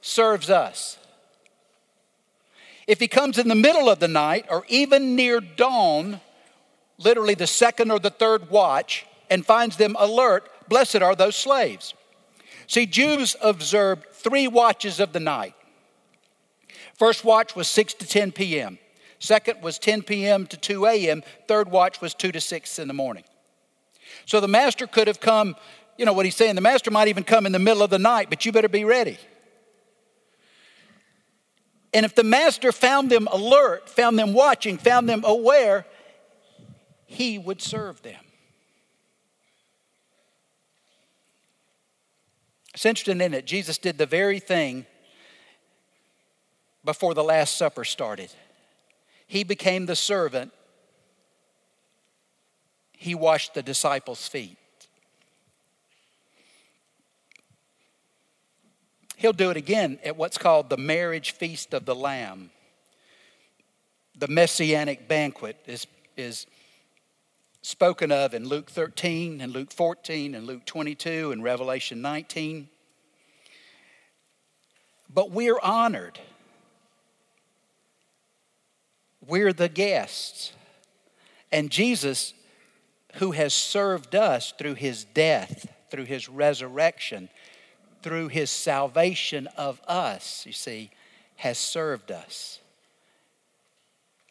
serves 0.00 0.50
us. 0.50 0.98
If 2.86 3.00
he 3.00 3.08
comes 3.08 3.38
in 3.38 3.48
the 3.48 3.54
middle 3.54 3.88
of 3.88 3.98
the 3.98 4.08
night 4.08 4.44
or 4.50 4.64
even 4.68 5.16
near 5.16 5.40
dawn, 5.40 6.20
literally 6.98 7.34
the 7.34 7.46
second 7.46 7.90
or 7.90 7.98
the 7.98 8.10
third 8.10 8.50
watch, 8.50 9.06
and 9.30 9.44
finds 9.44 9.78
them 9.78 9.96
alert, 9.98 10.50
blessed 10.68 10.96
are 10.96 11.14
those 11.16 11.34
slaves. 11.34 11.94
See, 12.66 12.84
Jews 12.84 13.36
observed 13.42 14.04
three 14.12 14.46
watches 14.46 15.00
of 15.00 15.14
the 15.14 15.20
night. 15.20 15.54
First 16.98 17.24
watch 17.24 17.56
was 17.56 17.68
6 17.68 17.94
to 17.94 18.06
10 18.06 18.32
p.m., 18.32 18.78
second 19.18 19.62
was 19.62 19.78
10 19.78 20.02
p.m. 20.02 20.46
to 20.46 20.58
2 20.58 20.84
a.m., 20.84 21.22
third 21.48 21.70
watch 21.70 22.02
was 22.02 22.12
2 22.12 22.32
to 22.32 22.40
6 22.40 22.78
in 22.78 22.86
the 22.86 22.94
morning. 22.94 23.24
So 24.26 24.40
the 24.40 24.48
master 24.48 24.86
could 24.86 25.08
have 25.08 25.20
come, 25.20 25.56
you 25.96 26.04
know 26.04 26.12
what 26.12 26.24
he's 26.24 26.36
saying, 26.36 26.54
the 26.54 26.60
master 26.60 26.90
might 26.90 27.08
even 27.08 27.24
come 27.24 27.46
in 27.46 27.52
the 27.52 27.58
middle 27.58 27.82
of 27.82 27.90
the 27.90 27.98
night, 27.98 28.30
but 28.30 28.44
you 28.44 28.52
better 28.52 28.68
be 28.68 28.84
ready. 28.84 29.18
And 31.92 32.04
if 32.04 32.14
the 32.14 32.24
master 32.24 32.72
found 32.72 33.10
them 33.10 33.28
alert, 33.30 33.88
found 33.88 34.18
them 34.18 34.32
watching, 34.32 34.78
found 34.78 35.08
them 35.08 35.22
aware, 35.24 35.86
he 37.06 37.38
would 37.38 37.62
serve 37.62 38.02
them. 38.02 38.20
It's 42.74 42.84
interesting, 42.84 43.20
isn't 43.20 43.34
it? 43.34 43.46
Jesus 43.46 43.78
did 43.78 43.98
the 43.98 44.06
very 44.06 44.40
thing 44.40 44.84
before 46.84 47.14
the 47.14 47.22
Last 47.22 47.56
Supper 47.56 47.84
started. 47.84 48.32
He 49.28 49.44
became 49.44 49.86
the 49.86 49.96
servant, 49.96 50.52
he 52.92 53.14
washed 53.14 53.54
the 53.54 53.62
disciples' 53.62 54.26
feet. 54.26 54.58
He'll 59.24 59.32
do 59.32 59.48
it 59.48 59.56
again 59.56 59.98
at 60.04 60.18
what's 60.18 60.36
called 60.36 60.68
the 60.68 60.76
marriage 60.76 61.30
feast 61.30 61.72
of 61.72 61.86
the 61.86 61.94
Lamb. 61.94 62.50
The 64.18 64.28
messianic 64.28 65.08
banquet 65.08 65.56
is, 65.66 65.86
is 66.14 66.46
spoken 67.62 68.12
of 68.12 68.34
in 68.34 68.46
Luke 68.46 68.70
13 68.70 69.40
and 69.40 69.50
Luke 69.50 69.72
14 69.72 70.34
and 70.34 70.46
Luke 70.46 70.66
22 70.66 71.32
and 71.32 71.42
Revelation 71.42 72.02
19. 72.02 72.68
But 75.08 75.30
we're 75.30 75.58
honored. 75.58 76.20
We're 79.26 79.54
the 79.54 79.70
guests. 79.70 80.52
And 81.50 81.70
Jesus, 81.70 82.34
who 83.14 83.30
has 83.30 83.54
served 83.54 84.14
us 84.14 84.52
through 84.58 84.74
his 84.74 85.04
death, 85.04 85.66
through 85.90 86.04
his 86.04 86.28
resurrection, 86.28 87.30
through 88.04 88.28
his 88.28 88.50
salvation 88.50 89.46
of 89.56 89.80
us, 89.88 90.44
you 90.44 90.52
see, 90.52 90.90
has 91.36 91.56
served 91.56 92.12
us. 92.12 92.60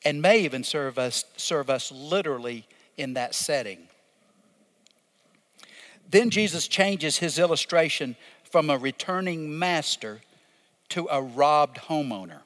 And 0.05 0.21
may 0.21 0.41
even 0.41 0.63
serve 0.63 0.99
us, 0.99 1.25
serve 1.37 1.71
us 1.71 1.91
literally 1.91 2.67
in 2.97 3.15
that 3.15 3.33
setting. 3.33 3.87
Then 6.07 6.29
Jesus 6.29 6.67
changes 6.67 7.17
his 7.17 7.39
illustration 7.39 8.15
from 8.43 8.69
a 8.69 8.77
returning 8.77 9.57
master 9.57 10.21
to 10.89 11.07
a 11.09 11.19
robbed 11.19 11.77
homeowner. 11.77 12.41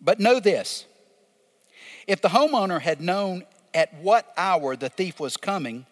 But 0.00 0.18
know 0.18 0.40
this 0.40 0.86
if 2.08 2.20
the 2.20 2.30
homeowner 2.30 2.80
had 2.80 3.00
known 3.00 3.44
at 3.72 3.94
what 3.94 4.32
hour 4.36 4.74
the 4.74 4.88
thief 4.88 5.20
was 5.20 5.36
coming, 5.36 5.86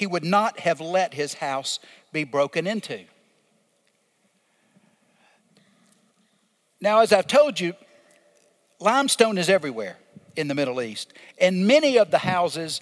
he 0.00 0.06
would 0.06 0.24
not 0.24 0.60
have 0.60 0.80
let 0.80 1.12
his 1.12 1.34
house 1.34 1.78
be 2.12 2.24
broken 2.24 2.66
into. 2.66 3.04
Now, 6.80 7.00
as 7.00 7.12
I've 7.12 7.26
told 7.26 7.60
you, 7.60 7.74
limestone 8.78 9.36
is 9.36 9.48
everywhere 9.48 9.98
in 10.36 10.48
the 10.48 10.54
Middle 10.54 10.80
East. 10.80 11.12
And 11.38 11.66
many 11.66 11.98
of 11.98 12.10
the 12.10 12.18
houses 12.18 12.80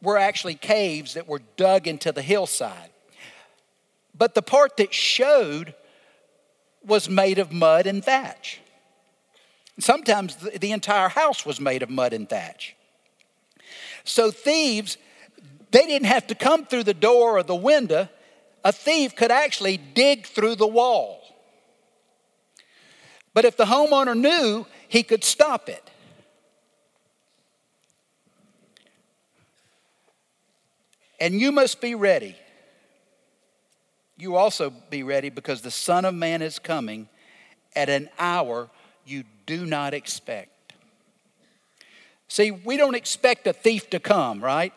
were 0.00 0.16
actually 0.16 0.54
caves 0.54 1.14
that 1.14 1.28
were 1.28 1.42
dug 1.56 1.86
into 1.86 2.12
the 2.12 2.22
hillside. 2.22 2.90
But 4.16 4.34
the 4.34 4.42
part 4.42 4.76
that 4.78 4.94
showed 4.94 5.74
was 6.84 7.08
made 7.08 7.38
of 7.38 7.52
mud 7.52 7.86
and 7.86 8.04
thatch. 8.04 8.60
Sometimes 9.78 10.36
the 10.36 10.72
entire 10.72 11.08
house 11.08 11.46
was 11.46 11.60
made 11.60 11.82
of 11.82 11.90
mud 11.90 12.12
and 12.12 12.28
thatch. 12.28 12.74
So 14.04 14.30
thieves, 14.30 14.96
they 15.70 15.86
didn't 15.86 16.06
have 16.06 16.26
to 16.28 16.34
come 16.34 16.64
through 16.64 16.84
the 16.84 16.94
door 16.94 17.38
or 17.38 17.42
the 17.42 17.54
window. 17.54 18.08
A 18.64 18.72
thief 18.72 19.14
could 19.14 19.30
actually 19.30 19.76
dig 19.76 20.26
through 20.26 20.56
the 20.56 20.66
wall. 20.66 21.22
But 23.34 23.44
if 23.44 23.56
the 23.56 23.66
homeowner 23.66 24.16
knew, 24.16 24.66
he 24.88 25.02
could 25.02 25.22
stop 25.22 25.68
it. 25.68 25.90
And 31.20 31.40
you 31.40 31.52
must 31.52 31.80
be 31.80 31.94
ready. 31.94 32.36
You 34.16 34.36
also 34.36 34.70
be 34.70 35.02
ready 35.02 35.30
because 35.30 35.62
the 35.62 35.70
Son 35.70 36.04
of 36.04 36.14
Man 36.14 36.42
is 36.42 36.58
coming 36.58 37.08
at 37.76 37.88
an 37.88 38.08
hour 38.18 38.68
you 39.06 39.24
do 39.46 39.64
not 39.64 39.94
expect. 39.94 40.50
See, 42.28 42.50
we 42.50 42.76
don't 42.76 42.94
expect 42.94 43.46
a 43.46 43.52
thief 43.52 43.88
to 43.90 44.00
come, 44.00 44.42
right? 44.42 44.72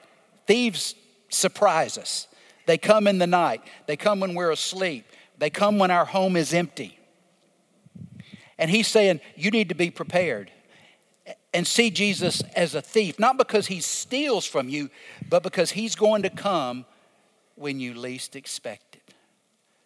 Thieves 0.47 0.95
surprise 1.29 1.97
us. 1.97 2.27
They 2.65 2.77
come 2.77 3.07
in 3.07 3.17
the 3.17 3.27
night, 3.27 3.61
they 3.87 3.97
come 3.97 4.19
when 4.19 4.35
we're 4.35 4.51
asleep, 4.51 5.05
they 5.37 5.49
come 5.49 5.79
when 5.79 5.91
our 5.91 6.05
home 6.05 6.35
is 6.35 6.53
empty. 6.53 6.97
And 8.57 8.69
he's 8.69 8.87
saying, 8.87 9.21
You 9.35 9.51
need 9.51 9.69
to 9.69 9.75
be 9.75 9.89
prepared 9.89 10.51
and 11.53 11.67
see 11.67 11.89
Jesus 11.89 12.41
as 12.55 12.75
a 12.75 12.81
thief, 12.81 13.19
not 13.19 13.37
because 13.37 13.67
he 13.67 13.81
steals 13.81 14.45
from 14.45 14.69
you, 14.69 14.89
but 15.27 15.43
because 15.43 15.71
he's 15.71 15.95
going 15.95 16.21
to 16.23 16.29
come 16.29 16.85
when 17.55 17.79
you 17.79 17.93
least 17.93 18.35
expect 18.35 18.95
it. 18.95 19.13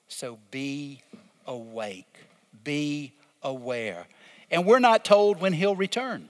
So 0.07 0.39
be 0.51 1.01
awake, 1.47 2.17
be 2.63 3.13
aware. 3.41 4.07
And 4.51 4.65
we're 4.65 4.79
not 4.79 5.03
told 5.03 5.41
when 5.41 5.53
he'll 5.53 5.75
return. 5.75 6.29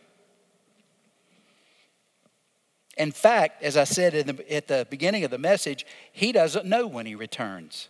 In 2.98 3.12
fact, 3.12 3.62
as 3.62 3.75
I 3.75 3.84
said 3.84 4.14
the, 4.28 4.54
at 4.54 4.68
the 4.68 4.88
beginning 4.90 5.24
of 5.24 5.32
the 5.32 5.38
message, 5.38 5.86
he 6.12 6.32
doesn't 6.32 6.66
know 6.66 6.88
when 6.88 7.06
he 7.06 7.16
returns. 7.16 7.90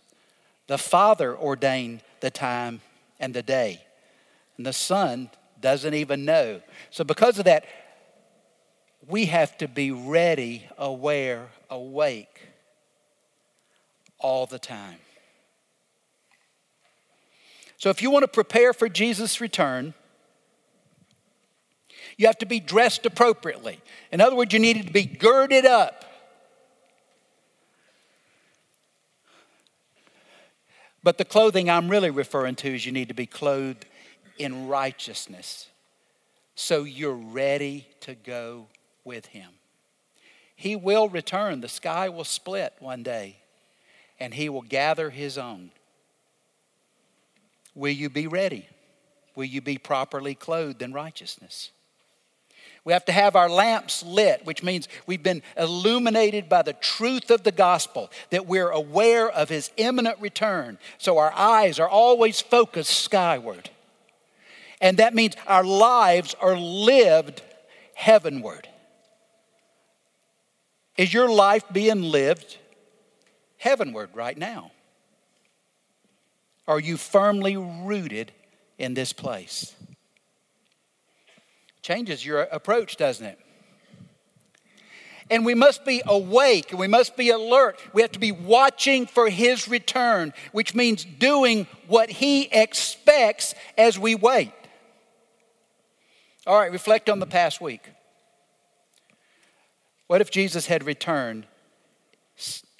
The 0.66 0.78
Father 0.78 1.36
ordained 1.36 2.02
the 2.20 2.30
time 2.30 2.80
and 3.20 3.32
the 3.32 3.42
day, 3.42 3.84
and 4.56 4.66
the 4.66 4.72
Son 4.72 5.30
doesn't 5.60 5.94
even 5.94 6.24
know. 6.24 6.60
So, 6.90 7.04
because 7.04 7.38
of 7.38 7.44
that, 7.44 7.64
we 9.06 9.26
have 9.26 9.56
to 9.58 9.68
be 9.68 9.92
ready, 9.92 10.66
aware, 10.76 11.48
awake 11.70 12.48
all 14.18 14.46
the 14.46 14.58
time. 14.58 14.98
So, 17.78 17.90
if 17.90 18.02
you 18.02 18.10
want 18.10 18.24
to 18.24 18.28
prepare 18.28 18.72
for 18.72 18.88
Jesus' 18.88 19.40
return, 19.40 19.94
you 22.16 22.26
have 22.26 22.38
to 22.38 22.46
be 22.46 22.60
dressed 22.60 23.04
appropriately. 23.06 23.80
In 24.10 24.20
other 24.20 24.36
words, 24.36 24.52
you 24.52 24.58
needed 24.58 24.86
to 24.86 24.92
be 24.92 25.04
girded 25.04 25.66
up. 25.66 26.04
But 31.02 31.18
the 31.18 31.24
clothing 31.24 31.70
I'm 31.70 31.88
really 31.88 32.10
referring 32.10 32.56
to 32.56 32.74
is 32.74 32.84
you 32.84 32.92
need 32.92 33.08
to 33.08 33.14
be 33.14 33.26
clothed 33.26 33.86
in 34.38 34.66
righteousness 34.66 35.68
so 36.54 36.84
you're 36.84 37.14
ready 37.14 37.86
to 38.00 38.14
go 38.14 38.66
with 39.04 39.26
him. 39.26 39.50
He 40.56 40.74
will 40.74 41.10
return. 41.10 41.60
The 41.60 41.68
sky 41.68 42.08
will 42.08 42.24
split 42.24 42.74
one 42.80 43.02
day, 43.02 43.36
and 44.18 44.32
He 44.32 44.48
will 44.48 44.62
gather 44.62 45.10
His 45.10 45.36
own. 45.36 45.70
Will 47.74 47.92
you 47.92 48.08
be 48.08 48.26
ready? 48.26 48.66
Will 49.34 49.44
you 49.44 49.60
be 49.60 49.76
properly 49.76 50.34
clothed 50.34 50.80
in 50.80 50.94
righteousness? 50.94 51.70
We 52.86 52.92
have 52.92 53.04
to 53.06 53.12
have 53.12 53.34
our 53.34 53.48
lamps 53.50 54.04
lit, 54.04 54.46
which 54.46 54.62
means 54.62 54.86
we've 55.06 55.22
been 55.22 55.42
illuminated 55.56 56.48
by 56.48 56.62
the 56.62 56.72
truth 56.72 57.32
of 57.32 57.42
the 57.42 57.50
gospel, 57.50 58.12
that 58.30 58.46
we're 58.46 58.70
aware 58.70 59.28
of 59.28 59.48
his 59.48 59.72
imminent 59.76 60.20
return. 60.20 60.78
So 60.96 61.18
our 61.18 61.32
eyes 61.32 61.80
are 61.80 61.88
always 61.88 62.40
focused 62.40 63.02
skyward. 63.02 63.70
And 64.80 64.98
that 64.98 65.14
means 65.16 65.34
our 65.48 65.64
lives 65.64 66.36
are 66.40 66.56
lived 66.56 67.42
heavenward. 67.94 68.68
Is 70.96 71.12
your 71.12 71.28
life 71.28 71.64
being 71.72 72.02
lived 72.02 72.56
heavenward 73.58 74.10
right 74.14 74.38
now? 74.38 74.70
Are 76.68 76.78
you 76.78 76.96
firmly 76.96 77.56
rooted 77.56 78.30
in 78.78 78.94
this 78.94 79.12
place? 79.12 79.74
Changes 81.86 82.26
your 82.26 82.40
approach, 82.40 82.96
doesn't 82.96 83.24
it? 83.24 83.38
And 85.30 85.46
we 85.46 85.54
must 85.54 85.84
be 85.84 86.02
awake 86.04 86.72
and 86.72 86.80
we 86.80 86.88
must 86.88 87.16
be 87.16 87.30
alert. 87.30 87.80
We 87.92 88.02
have 88.02 88.10
to 88.10 88.18
be 88.18 88.32
watching 88.32 89.06
for 89.06 89.30
his 89.30 89.68
return, 89.68 90.34
which 90.50 90.74
means 90.74 91.04
doing 91.04 91.68
what 91.86 92.10
he 92.10 92.46
expects 92.46 93.54
as 93.78 94.00
we 94.00 94.16
wait. 94.16 94.52
All 96.44 96.58
right, 96.58 96.72
reflect 96.72 97.08
on 97.08 97.20
the 97.20 97.26
past 97.26 97.60
week. 97.60 97.88
What 100.08 100.20
if 100.20 100.32
Jesus 100.32 100.66
had 100.66 100.82
returned 100.82 101.46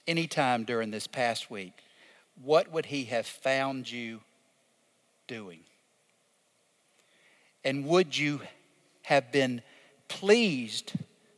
anytime 0.08 0.64
during 0.64 0.90
this 0.90 1.06
past 1.06 1.48
week? 1.48 1.75
What 2.42 2.72
would 2.72 2.86
he 2.86 3.04
have 3.04 3.25
found 3.25 3.88
you 3.88 4.22
doing? 5.28 5.60
And 7.62 7.86
would 7.86 8.18
you 8.18 8.40
have 9.06 9.30
been 9.30 9.62
pleased 10.08 10.92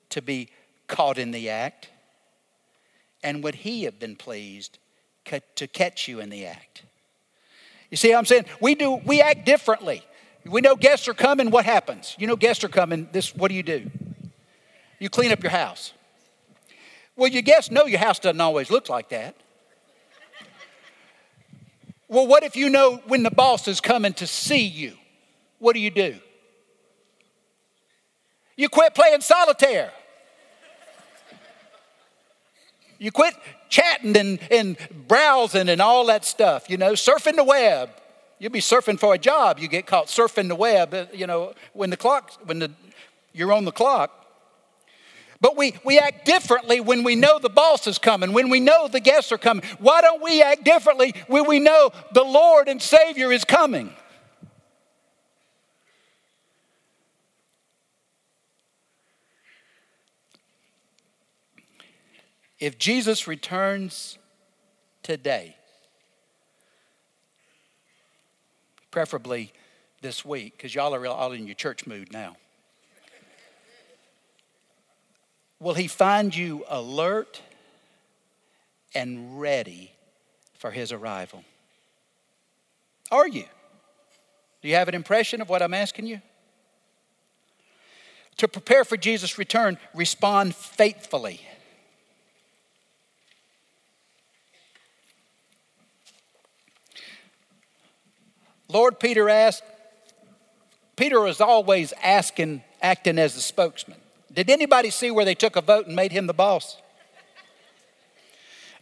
to 0.08 0.22
be 0.22 0.48
caught 0.86 1.18
in 1.18 1.32
the 1.32 1.50
act? 1.50 1.90
And 3.22 3.44
would 3.44 3.56
he 3.56 3.84
have 3.84 3.98
been 3.98 4.16
pleased 4.16 4.78
to 5.26 5.66
catch 5.66 6.08
you 6.08 6.18
in 6.18 6.30
the 6.30 6.46
act? 6.46 6.84
You 7.90 7.98
see 7.98 8.08
what 8.08 8.18
I'm 8.20 8.24
saying? 8.24 8.46
We 8.58 8.74
do, 8.74 8.94
we 9.04 9.20
act 9.20 9.44
differently. 9.44 10.02
We 10.46 10.62
know 10.62 10.76
guests 10.76 11.08
are 11.08 11.14
coming, 11.14 11.50
what 11.50 11.66
happens? 11.66 12.16
You 12.18 12.26
know 12.26 12.36
guests 12.36 12.64
are 12.64 12.68
coming, 12.68 13.06
this 13.12 13.36
what 13.36 13.50
do 13.50 13.54
you 13.54 13.62
do? 13.62 13.90
You 14.98 15.10
clean 15.10 15.30
up 15.30 15.42
your 15.42 15.52
house. 15.52 15.92
Well, 17.16 17.28
you 17.28 17.42
guests 17.42 17.70
know 17.70 17.84
your 17.84 17.98
house 17.98 18.18
doesn't 18.18 18.40
always 18.40 18.70
look 18.70 18.88
like 18.88 19.10
that. 19.10 19.36
Well, 22.08 22.26
what 22.26 22.44
if 22.44 22.56
you 22.56 22.70
know 22.70 23.02
when 23.08 23.24
the 23.24 23.30
boss 23.30 23.68
is 23.68 23.82
coming 23.82 24.14
to 24.14 24.26
see 24.26 24.64
you? 24.64 24.94
What 25.58 25.74
do 25.74 25.80
you 25.80 25.90
do? 25.90 26.18
You 28.58 28.68
quit 28.68 28.92
playing 28.92 29.20
solitaire. 29.20 29.92
You 32.98 33.12
quit 33.12 33.34
chatting 33.68 34.16
and, 34.16 34.40
and 34.50 34.76
browsing 35.06 35.68
and 35.68 35.80
all 35.80 36.06
that 36.06 36.24
stuff, 36.24 36.68
you 36.68 36.76
know, 36.76 36.94
surfing 36.94 37.36
the 37.36 37.44
web. 37.44 37.90
You'll 38.40 38.50
be 38.50 38.60
surfing 38.60 38.98
for 38.98 39.14
a 39.14 39.18
job. 39.18 39.60
You 39.60 39.68
get 39.68 39.86
caught 39.86 40.06
surfing 40.06 40.48
the 40.48 40.56
web, 40.56 40.92
uh, 40.92 41.06
you 41.12 41.28
know, 41.28 41.54
when 41.72 41.90
the 41.90 41.96
clock, 41.96 42.32
when 42.46 42.58
the, 42.58 42.72
you're 43.32 43.52
on 43.52 43.64
the 43.64 43.70
clock. 43.70 44.10
But 45.40 45.56
we, 45.56 45.74
we 45.84 46.00
act 46.00 46.24
differently 46.24 46.80
when 46.80 47.04
we 47.04 47.14
know 47.14 47.38
the 47.38 47.48
boss 47.48 47.86
is 47.86 47.98
coming, 47.98 48.32
when 48.32 48.48
we 48.48 48.58
know 48.58 48.88
the 48.88 48.98
guests 48.98 49.30
are 49.30 49.38
coming. 49.38 49.62
Why 49.78 50.00
don't 50.00 50.20
we 50.20 50.42
act 50.42 50.64
differently 50.64 51.14
when 51.28 51.46
we 51.46 51.60
know 51.60 51.92
the 52.12 52.24
Lord 52.24 52.66
and 52.66 52.82
Savior 52.82 53.30
is 53.30 53.44
coming? 53.44 53.92
If 62.60 62.76
Jesus 62.78 63.28
returns 63.28 64.18
today, 65.02 65.56
preferably 68.90 69.52
this 70.00 70.24
week, 70.24 70.56
because 70.56 70.74
y'all 70.74 70.94
are 70.94 71.06
all 71.06 71.32
in 71.32 71.46
your 71.46 71.54
church 71.54 71.86
mood 71.86 72.12
now, 72.12 72.36
will 75.60 75.74
he 75.74 75.86
find 75.86 76.34
you 76.34 76.64
alert 76.68 77.42
and 78.94 79.40
ready 79.40 79.92
for 80.54 80.72
his 80.72 80.90
arrival? 80.90 81.44
Are 83.12 83.28
you? 83.28 83.44
Do 84.62 84.68
you 84.68 84.74
have 84.74 84.88
an 84.88 84.94
impression 84.94 85.40
of 85.40 85.48
what 85.48 85.62
I'm 85.62 85.74
asking 85.74 86.06
you? 86.06 86.20
To 88.38 88.48
prepare 88.48 88.84
for 88.84 88.96
Jesus' 88.96 89.38
return, 89.38 89.78
respond 89.94 90.54
faithfully. 90.54 91.40
Lord, 98.68 99.00
Peter 99.00 99.28
asked, 99.28 99.62
Peter 100.96 101.20
was 101.20 101.40
always 101.40 101.92
asking, 102.02 102.62
acting 102.82 103.18
as 103.18 103.34
the 103.34 103.40
spokesman. 103.40 103.98
Did 104.32 104.50
anybody 104.50 104.90
see 104.90 105.10
where 105.10 105.24
they 105.24 105.34
took 105.34 105.56
a 105.56 105.60
vote 105.62 105.86
and 105.86 105.96
made 105.96 106.12
him 106.12 106.26
the 106.26 106.34
boss? 106.34 106.76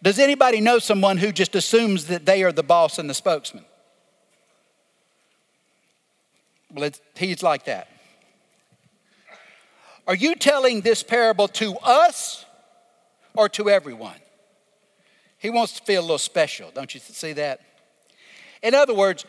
Does 0.02 0.18
anybody 0.18 0.60
know 0.60 0.78
someone 0.78 1.18
who 1.18 1.32
just 1.32 1.54
assumes 1.54 2.06
that 2.06 2.26
they 2.26 2.42
are 2.42 2.52
the 2.52 2.62
boss 2.62 2.98
and 2.98 3.08
the 3.08 3.14
spokesman? 3.14 3.64
Well, 6.72 6.90
he's 7.14 7.42
like 7.42 7.64
that. 7.66 7.88
Are 10.06 10.14
you 10.14 10.34
telling 10.34 10.82
this 10.82 11.02
parable 11.02 11.48
to 11.48 11.76
us 11.78 12.44
or 13.34 13.48
to 13.50 13.70
everyone? 13.70 14.16
He 15.38 15.50
wants 15.50 15.78
to 15.78 15.84
feel 15.84 16.00
a 16.00 16.02
little 16.02 16.18
special. 16.18 16.70
Don't 16.74 16.92
you 16.94 17.00
see 17.00 17.32
that? 17.34 17.60
In 18.62 18.74
other 18.74 18.94
words, 18.94 19.24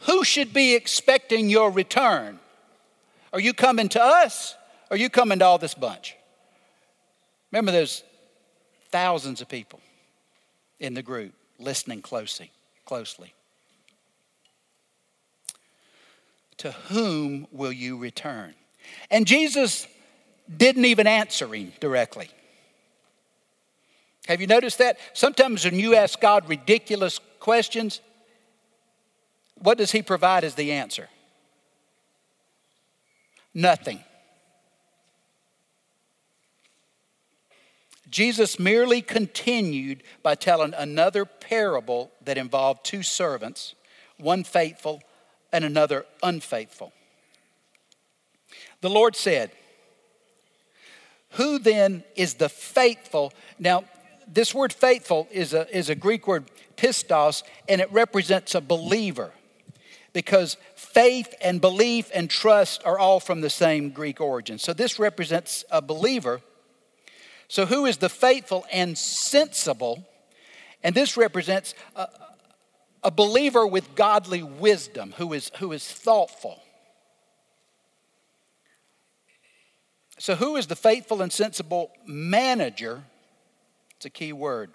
who 0.00 0.24
should 0.24 0.52
be 0.52 0.74
expecting 0.74 1.48
your 1.48 1.70
return? 1.70 2.38
Are 3.32 3.40
you 3.40 3.52
coming 3.52 3.88
to 3.90 4.02
us? 4.02 4.54
Or 4.90 4.94
are 4.94 4.98
you 4.98 5.10
coming 5.10 5.38
to 5.40 5.44
all 5.44 5.58
this 5.58 5.74
bunch? 5.74 6.16
Remember, 7.50 7.72
there's 7.72 8.04
thousands 8.90 9.40
of 9.40 9.48
people 9.48 9.80
in 10.78 10.94
the 10.94 11.02
group 11.02 11.32
listening 11.58 12.02
closely, 12.02 12.50
closely. 12.84 13.32
To 16.58 16.72
whom 16.72 17.46
will 17.50 17.72
you 17.72 17.96
return? 17.96 18.54
And 19.10 19.26
Jesus 19.26 19.86
didn't 20.54 20.84
even 20.84 21.06
answer 21.06 21.52
him 21.52 21.72
directly. 21.80 22.30
Have 24.28 24.40
you 24.40 24.46
noticed 24.46 24.78
that? 24.78 24.98
Sometimes 25.12 25.64
when 25.64 25.78
you 25.78 25.94
ask 25.94 26.20
God 26.20 26.48
ridiculous 26.48 27.20
questions, 27.38 28.00
what 29.58 29.78
does 29.78 29.92
he 29.92 30.02
provide 30.02 30.44
as 30.44 30.54
the 30.54 30.72
answer? 30.72 31.08
Nothing. 33.54 34.00
Jesus 38.08 38.58
merely 38.58 39.02
continued 39.02 40.02
by 40.22 40.34
telling 40.34 40.74
another 40.74 41.24
parable 41.24 42.12
that 42.24 42.38
involved 42.38 42.84
two 42.84 43.02
servants, 43.02 43.74
one 44.18 44.44
faithful 44.44 45.02
and 45.52 45.64
another 45.64 46.04
unfaithful. 46.22 46.92
The 48.82 48.90
Lord 48.90 49.16
said, 49.16 49.50
Who 51.30 51.58
then 51.58 52.04
is 52.14 52.34
the 52.34 52.48
faithful? 52.48 53.32
Now, 53.58 53.84
this 54.28 54.54
word 54.54 54.72
faithful 54.72 55.28
is 55.30 55.54
a, 55.54 55.76
is 55.76 55.88
a 55.88 55.94
Greek 55.94 56.26
word 56.26 56.44
pistos, 56.76 57.42
and 57.68 57.80
it 57.80 57.90
represents 57.90 58.54
a 58.54 58.60
believer 58.60 59.32
because 60.16 60.56
faith 60.76 61.34
and 61.42 61.60
belief 61.60 62.10
and 62.14 62.30
trust 62.30 62.82
are 62.86 62.98
all 62.98 63.20
from 63.20 63.42
the 63.42 63.50
same 63.50 63.90
Greek 63.90 64.18
origin. 64.18 64.58
So 64.58 64.72
this 64.72 64.98
represents 64.98 65.62
a 65.70 65.82
believer. 65.82 66.40
So, 67.48 67.66
who 67.66 67.84
is 67.84 67.98
the 67.98 68.08
faithful 68.08 68.64
and 68.72 68.96
sensible? 68.96 70.08
And 70.82 70.94
this 70.94 71.18
represents 71.18 71.74
a, 71.94 72.08
a 73.02 73.10
believer 73.10 73.66
with 73.66 73.94
godly 73.94 74.42
wisdom 74.42 75.12
who 75.18 75.34
is, 75.34 75.50
who 75.58 75.72
is 75.72 75.86
thoughtful. 75.86 76.62
So, 80.18 80.34
who 80.34 80.56
is 80.56 80.66
the 80.66 80.76
faithful 80.76 81.20
and 81.20 81.30
sensible 81.30 81.90
manager? 82.06 83.04
It's 83.96 84.06
a 84.06 84.10
key 84.10 84.32
word. 84.32 84.70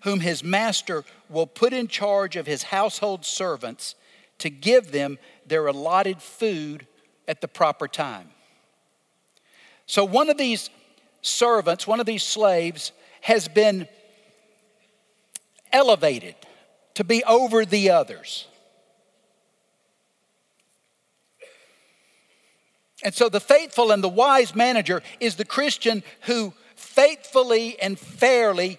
Whom 0.00 0.18
his 0.18 0.42
master 0.42 1.04
will 1.28 1.46
put 1.46 1.72
in 1.72 1.86
charge 1.86 2.34
of 2.34 2.48
his 2.48 2.64
household 2.64 3.24
servants 3.24 3.94
to 4.40 4.50
give 4.50 4.92
them 4.92 5.18
their 5.46 5.66
allotted 5.66 6.20
food 6.20 6.86
at 7.26 7.40
the 7.40 7.48
proper 7.48 7.88
time. 7.88 8.28
So, 9.86 10.04
one 10.04 10.30
of 10.30 10.36
these 10.36 10.70
servants, 11.22 11.86
one 11.86 12.00
of 12.00 12.06
these 12.06 12.22
slaves, 12.22 12.92
has 13.22 13.48
been 13.48 13.88
elevated 15.72 16.34
to 16.94 17.04
be 17.04 17.22
over 17.24 17.64
the 17.64 17.90
others. 17.90 18.46
And 23.02 23.14
so 23.14 23.28
the 23.28 23.40
faithful 23.40 23.92
and 23.92 24.04
the 24.04 24.08
wise 24.08 24.54
manager 24.54 25.02
is 25.20 25.36
the 25.36 25.44
Christian 25.44 26.02
who 26.22 26.52
faithfully 26.76 27.80
and 27.80 27.98
fairly 27.98 28.78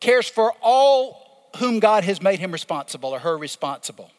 cares 0.00 0.28
for 0.28 0.52
all 0.60 1.25
whom 1.56 1.80
God 1.80 2.04
has 2.04 2.22
made 2.22 2.38
him 2.38 2.52
responsible 2.52 3.10
or 3.10 3.20
her 3.20 3.36
responsible. 3.36 4.10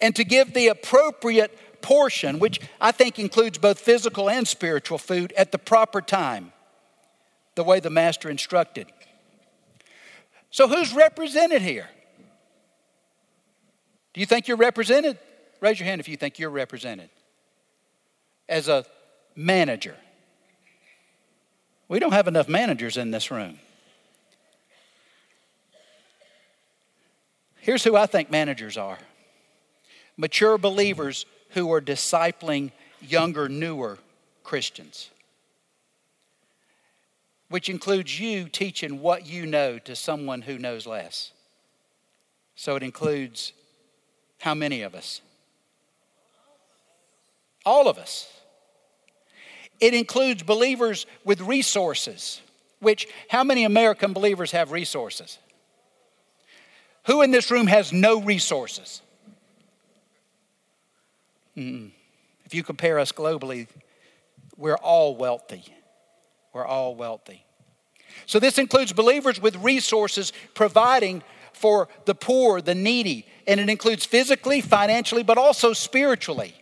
And 0.00 0.14
to 0.16 0.24
give 0.24 0.54
the 0.54 0.68
appropriate 0.68 1.82
portion, 1.82 2.38
which 2.38 2.60
I 2.80 2.92
think 2.92 3.18
includes 3.18 3.58
both 3.58 3.78
physical 3.78 4.30
and 4.30 4.46
spiritual 4.46 4.98
food, 4.98 5.32
at 5.36 5.52
the 5.52 5.58
proper 5.58 6.00
time, 6.00 6.52
the 7.54 7.64
way 7.64 7.80
the 7.80 7.90
master 7.90 8.30
instructed. 8.30 8.86
So, 10.50 10.68
who's 10.68 10.92
represented 10.92 11.62
here? 11.62 11.88
Do 14.12 14.20
you 14.20 14.26
think 14.26 14.48
you're 14.48 14.56
represented? 14.56 15.18
Raise 15.60 15.78
your 15.78 15.86
hand 15.86 16.00
if 16.00 16.08
you 16.08 16.16
think 16.16 16.38
you're 16.38 16.50
represented 16.50 17.10
as 18.48 18.68
a 18.68 18.84
manager. 19.36 19.96
We 21.88 21.98
don't 21.98 22.12
have 22.12 22.28
enough 22.28 22.48
managers 22.48 22.96
in 22.96 23.10
this 23.10 23.30
room. 23.30 23.58
Here's 27.60 27.84
who 27.84 27.96
I 27.96 28.06
think 28.06 28.30
managers 28.30 28.76
are 28.76 28.98
mature 30.16 30.58
believers 30.58 31.24
who 31.50 31.72
are 31.72 31.80
discipling 31.80 32.72
younger, 33.00 33.48
newer 33.48 33.98
Christians, 34.44 35.10
which 37.48 37.68
includes 37.68 38.20
you 38.20 38.48
teaching 38.48 39.00
what 39.00 39.26
you 39.26 39.46
know 39.46 39.78
to 39.78 39.96
someone 39.96 40.42
who 40.42 40.58
knows 40.58 40.86
less. 40.86 41.32
So 42.54 42.76
it 42.76 42.82
includes 42.82 43.54
how 44.40 44.54
many 44.54 44.82
of 44.82 44.94
us? 44.94 45.22
All 47.64 47.88
of 47.88 47.98
us. 47.98 48.28
It 49.80 49.94
includes 49.94 50.42
believers 50.42 51.06
with 51.24 51.40
resources, 51.40 52.42
which, 52.80 53.08
how 53.30 53.42
many 53.44 53.64
American 53.64 54.12
believers 54.12 54.50
have 54.52 54.72
resources? 54.72 55.38
Who 57.10 57.22
in 57.22 57.32
this 57.32 57.50
room 57.50 57.66
has 57.66 57.92
no 57.92 58.20
resources? 58.22 59.02
Mm-mm. 61.56 61.90
If 62.44 62.54
you 62.54 62.62
compare 62.62 63.00
us 63.00 63.10
globally, 63.10 63.66
we're 64.56 64.76
all 64.76 65.16
wealthy. 65.16 65.64
We're 66.52 66.64
all 66.64 66.94
wealthy. 66.94 67.44
So, 68.26 68.38
this 68.38 68.58
includes 68.58 68.92
believers 68.92 69.42
with 69.42 69.56
resources 69.56 70.32
providing 70.54 71.24
for 71.52 71.88
the 72.04 72.14
poor, 72.14 72.60
the 72.60 72.76
needy, 72.76 73.26
and 73.44 73.58
it 73.58 73.68
includes 73.68 74.06
physically, 74.06 74.60
financially, 74.60 75.24
but 75.24 75.36
also 75.36 75.72
spiritually. 75.72 76.54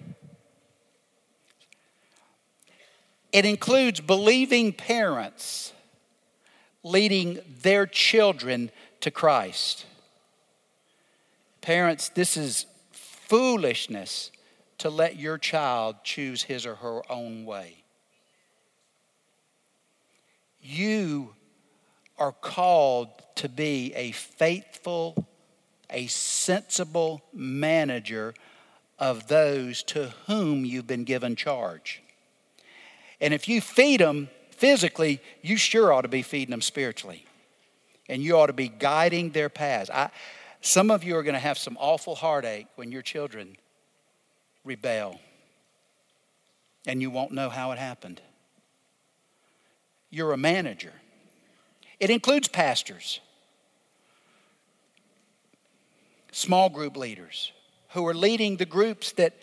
It 3.32 3.44
includes 3.44 4.00
believing 4.00 4.72
parents 4.72 5.74
leading 6.82 7.38
their 7.60 7.84
children 7.84 8.70
to 9.02 9.10
Christ. 9.10 9.84
Parents, 11.60 12.08
this 12.10 12.36
is 12.36 12.66
foolishness 12.90 14.30
to 14.78 14.90
let 14.90 15.16
your 15.16 15.38
child 15.38 15.96
choose 16.04 16.44
his 16.44 16.64
or 16.64 16.76
her 16.76 17.02
own 17.10 17.44
way. 17.44 17.82
You 20.62 21.34
are 22.18 22.32
called 22.32 23.08
to 23.36 23.48
be 23.48 23.92
a 23.94 24.12
faithful, 24.12 25.26
a 25.90 26.06
sensible 26.06 27.22
manager 27.32 28.34
of 28.98 29.28
those 29.28 29.82
to 29.84 30.12
whom 30.26 30.64
you've 30.64 30.86
been 30.86 31.04
given 31.04 31.36
charge. 31.36 32.02
And 33.20 33.32
if 33.32 33.48
you 33.48 33.60
feed 33.60 34.00
them 34.00 34.28
physically, 34.50 35.20
you 35.42 35.56
sure 35.56 35.92
ought 35.92 36.02
to 36.02 36.08
be 36.08 36.22
feeding 36.22 36.50
them 36.50 36.62
spiritually. 36.62 37.24
And 38.08 38.22
you 38.22 38.36
ought 38.36 38.46
to 38.46 38.52
be 38.52 38.68
guiding 38.68 39.30
their 39.30 39.48
paths. 39.48 39.90
I, 39.90 40.10
some 40.60 40.90
of 40.90 41.04
you 41.04 41.16
are 41.16 41.22
going 41.22 41.34
to 41.34 41.40
have 41.40 41.58
some 41.58 41.76
awful 41.80 42.14
heartache 42.14 42.66
when 42.76 42.90
your 42.92 43.02
children 43.02 43.56
rebel 44.64 45.20
and 46.86 47.00
you 47.00 47.10
won't 47.10 47.32
know 47.32 47.48
how 47.48 47.72
it 47.72 47.78
happened. 47.78 48.20
You're 50.10 50.32
a 50.32 50.38
manager. 50.38 50.92
It 52.00 52.10
includes 52.10 52.48
pastors, 52.48 53.20
small 56.32 56.68
group 56.70 56.96
leaders 56.96 57.52
who 57.90 58.06
are 58.06 58.14
leading 58.14 58.56
the 58.56 58.66
groups 58.66 59.12
that 59.12 59.34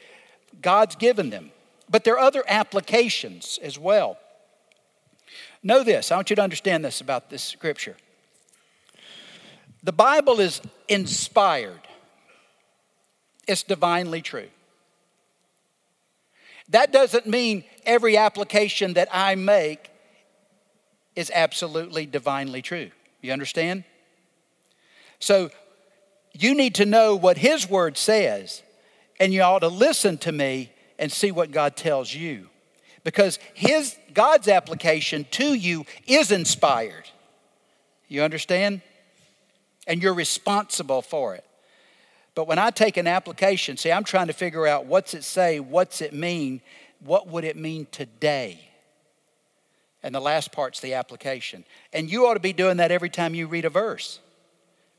God's 0.62 0.95
given 0.95 1.30
them. 1.30 1.51
But 1.89 2.04
there 2.04 2.15
are 2.15 2.19
other 2.19 2.43
applications 2.47 3.60
as 3.62 3.78
well. 3.78 4.17
Know 5.62 5.84
this, 5.84 6.12
I 6.12 6.15
want 6.15 6.30
you 6.30 6.36
to 6.36 6.41
understand 6.41 6.86
this 6.86 7.01
about 7.01 7.30
this 7.30 7.43
scripture. 7.43 7.95
The 9.86 9.93
Bible 9.93 10.39
is 10.39 10.62
inspired, 10.88 11.80
it's 13.48 13.62
divinely 13.62 14.24
true. 14.24 14.50
That 16.69 16.91
doesn't 16.91 17.28
mean 17.28 17.63
every 17.86 18.17
application 18.17 18.95
that 18.95 19.08
I 19.12 19.36
make 19.36 19.91
is 21.15 21.32
absolutely 21.32 22.08
divinely 22.08 22.63
true. 22.63 22.89
You 23.21 23.32
understand? 23.32 23.84
So 25.19 25.52
you 26.34 26.56
need 26.56 26.74
to 26.76 26.88
know 26.88 27.15
what 27.15 27.38
His 27.38 27.69
Word 27.69 27.95
says, 27.95 28.63
and 29.19 29.32
you 29.32 29.43
ought 29.43 29.60
to 29.60 29.67
listen 29.67 30.17
to 30.19 30.32
me 30.32 30.71
and 30.98 31.12
see 31.12 31.32
what 31.32 31.52
God 31.52 31.78
tells 31.78 32.12
you. 32.12 32.50
Because 33.04 33.38
His 33.54 33.95
God's 34.15 34.48
application 34.48 35.28
to 35.32 35.54
you 35.54 35.86
is 36.08 36.32
inspired. 36.32 37.08
You 38.08 38.24
understand? 38.24 38.82
And 39.88 40.02
you're 40.02 40.13
responsible 40.13 41.02
for 41.02 41.36
it. 41.36 41.45
But 42.34 42.48
when 42.48 42.60
I 42.60 42.69
take 42.69 42.98
an 42.98 43.08
application, 43.08 43.78
see, 43.78 43.91
I'm 43.91 44.04
trying 44.04 44.28
to 44.28 44.34
figure 44.34 44.67
out 44.67 44.86
what's 44.86 45.13
it 45.13 45.24
say, 45.24 45.60
what's 45.60 46.02
it 46.02 46.13
mean, 46.13 46.62
what 47.00 47.28
would 47.28 47.45
it 47.45 47.56
mean 47.56 47.88
today? 47.91 48.60
And 50.04 50.13
the 50.13 50.19
last 50.19 50.52
part's 50.52 50.82
the 50.82 50.93
application. 50.93 51.63
And 51.93 52.12
you 52.12 52.28
ought 52.28 52.36
to 52.36 52.39
be 52.39 52.54
doing 52.54 52.78
that 52.78 52.91
every 52.91 53.10
time 53.10 53.34
you 53.34 53.48
read 53.48 53.65
a 53.65 53.69
verse, 53.69 54.19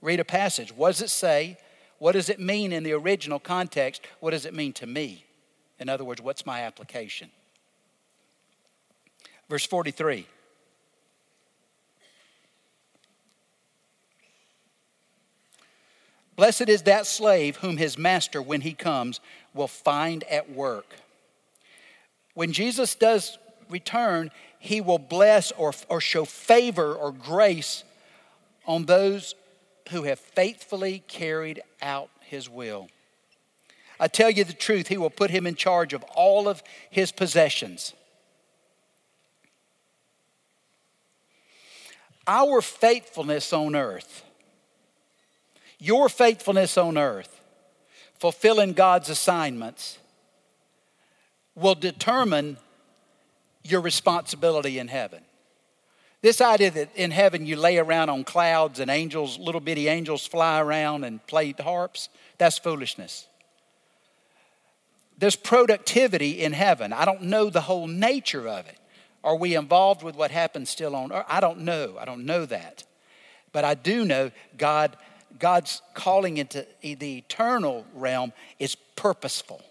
read 0.00 0.18
a 0.18 0.24
passage. 0.24 0.72
What 0.72 0.88
does 0.88 1.02
it 1.02 1.10
say? 1.10 1.58
What 1.98 2.12
does 2.12 2.28
it 2.28 2.40
mean 2.40 2.72
in 2.72 2.82
the 2.82 2.92
original 2.92 3.38
context? 3.38 4.02
What 4.20 4.32
does 4.32 4.46
it 4.46 4.54
mean 4.54 4.72
to 4.74 4.86
me? 4.86 5.24
In 5.78 5.88
other 5.88 6.04
words, 6.04 6.20
what's 6.20 6.46
my 6.46 6.62
application? 6.62 7.30
Verse 9.48 9.66
43. 9.66 10.26
Blessed 16.36 16.68
is 16.68 16.82
that 16.82 17.06
slave 17.06 17.56
whom 17.56 17.78
his 17.78 17.96
master, 17.96 18.42
when 18.42 18.60
he 18.60 18.74
comes, 18.74 19.20
will 19.54 19.68
find 19.68 20.22
at 20.24 20.50
work. 20.50 20.94
When 22.34 22.52
Jesus 22.52 22.94
does 22.94 23.38
return, 23.70 24.30
he 24.58 24.82
will 24.82 24.98
bless 24.98 25.50
or, 25.52 25.72
or 25.88 26.00
show 26.00 26.26
favor 26.26 26.94
or 26.94 27.10
grace 27.10 27.82
on 28.66 28.84
those 28.84 29.34
who 29.90 30.02
have 30.02 30.20
faithfully 30.20 31.02
carried 31.08 31.62
out 31.80 32.10
his 32.20 32.50
will. 32.50 32.88
I 33.98 34.08
tell 34.08 34.28
you 34.28 34.44
the 34.44 34.52
truth, 34.52 34.88
he 34.88 34.98
will 34.98 35.10
put 35.10 35.30
him 35.30 35.46
in 35.46 35.54
charge 35.54 35.94
of 35.94 36.02
all 36.14 36.48
of 36.48 36.62
his 36.90 37.12
possessions. 37.12 37.94
Our 42.26 42.60
faithfulness 42.60 43.52
on 43.54 43.74
earth 43.74 44.24
your 45.78 46.08
faithfulness 46.08 46.76
on 46.76 46.96
earth, 46.96 47.40
fulfilling 48.18 48.72
God's 48.72 49.08
assignments, 49.08 49.98
will 51.54 51.74
determine 51.74 52.56
your 53.64 53.80
responsibility 53.80 54.78
in 54.78 54.88
heaven. 54.88 55.22
This 56.22 56.40
idea 56.40 56.70
that 56.72 56.90
in 56.96 57.10
heaven 57.10 57.46
you 57.46 57.56
lay 57.56 57.78
around 57.78 58.10
on 58.10 58.24
clouds 58.24 58.80
and 58.80 58.90
angels, 58.90 59.38
little 59.38 59.60
bitty 59.60 59.88
angels 59.88 60.26
fly 60.26 60.60
around 60.60 61.04
and 61.04 61.24
play 61.26 61.52
harps, 61.52 62.08
that's 62.38 62.58
foolishness. 62.58 63.26
There's 65.18 65.36
productivity 65.36 66.42
in 66.42 66.52
heaven. 66.52 66.92
I 66.92 67.04
don't 67.04 67.22
know 67.22 67.48
the 67.48 67.62
whole 67.62 67.86
nature 67.86 68.48
of 68.48 68.66
it. 68.66 68.78
Are 69.24 69.36
we 69.36 69.56
involved 69.56 70.02
with 70.02 70.14
what 70.14 70.30
happens 70.30 70.70
still 70.70 70.94
on 70.94 71.12
earth? 71.12 71.24
I 71.28 71.40
don't 71.40 71.60
know. 71.60 71.96
I 71.98 72.04
don't 72.04 72.26
know 72.26 72.44
that. 72.46 72.84
But 73.52 73.64
I 73.64 73.74
do 73.74 74.04
know 74.04 74.30
God 74.58 74.96
God's 75.38 75.82
calling 75.94 76.38
into 76.38 76.66
the 76.82 77.18
eternal 77.18 77.86
realm 77.94 78.32
is 78.58 78.74
purposeful, 78.74 79.62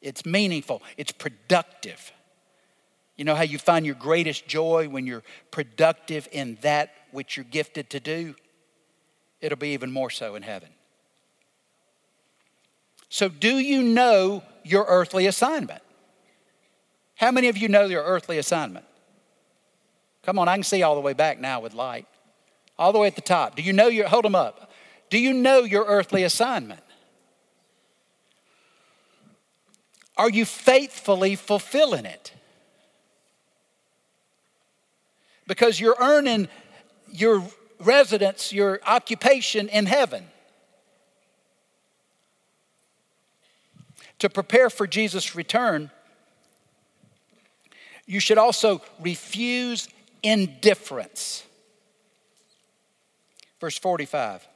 it's 0.00 0.24
meaningful, 0.24 0.82
it's 0.96 1.12
productive. 1.12 2.12
You 3.16 3.24
know 3.24 3.34
how 3.34 3.42
you 3.42 3.58
find 3.58 3.84
your 3.84 3.96
greatest 3.96 4.46
joy 4.46 4.88
when 4.88 5.04
you're 5.04 5.24
productive 5.50 6.28
in 6.30 6.56
that 6.60 6.94
which 7.10 7.36
you're 7.36 7.42
gifted 7.42 7.90
to 7.90 7.98
do? 7.98 8.36
It'll 9.40 9.58
be 9.58 9.70
even 9.70 9.90
more 9.90 10.08
so 10.08 10.36
in 10.36 10.42
heaven. 10.42 10.68
So, 13.08 13.28
do 13.28 13.58
you 13.58 13.82
know 13.82 14.44
your 14.64 14.84
earthly 14.86 15.26
assignment? 15.26 15.82
How 17.16 17.32
many 17.32 17.48
of 17.48 17.56
you 17.56 17.68
know 17.68 17.86
your 17.86 18.04
earthly 18.04 18.38
assignment? 18.38 18.84
Come 20.22 20.38
on, 20.38 20.46
I 20.46 20.54
can 20.54 20.62
see 20.62 20.82
all 20.82 20.94
the 20.94 21.00
way 21.00 21.14
back 21.14 21.40
now 21.40 21.60
with 21.60 21.74
light. 21.74 22.06
All 22.78 22.92
the 22.92 22.98
way 22.98 23.08
at 23.08 23.16
the 23.16 23.20
top. 23.20 23.56
Do 23.56 23.62
you 23.62 23.72
know 23.72 23.88
your, 23.88 24.08
hold 24.08 24.24
them 24.24 24.34
up. 24.34 24.70
Do 25.10 25.18
you 25.18 25.32
know 25.32 25.60
your 25.60 25.84
earthly 25.84 26.22
assignment? 26.22 26.80
Are 30.16 30.30
you 30.30 30.44
faithfully 30.44 31.36
fulfilling 31.36 32.04
it? 32.04 32.32
Because 35.46 35.80
you're 35.80 35.96
earning 36.00 36.48
your 37.10 37.42
residence, 37.80 38.52
your 38.52 38.80
occupation 38.86 39.68
in 39.68 39.86
heaven. 39.86 40.24
To 44.18 44.28
prepare 44.28 44.68
for 44.68 44.86
Jesus' 44.86 45.36
return, 45.36 45.90
you 48.06 48.18
should 48.18 48.38
also 48.38 48.82
refuse 49.00 49.88
indifference. 50.22 51.44
Verse 53.60 53.78
45. 53.78 54.46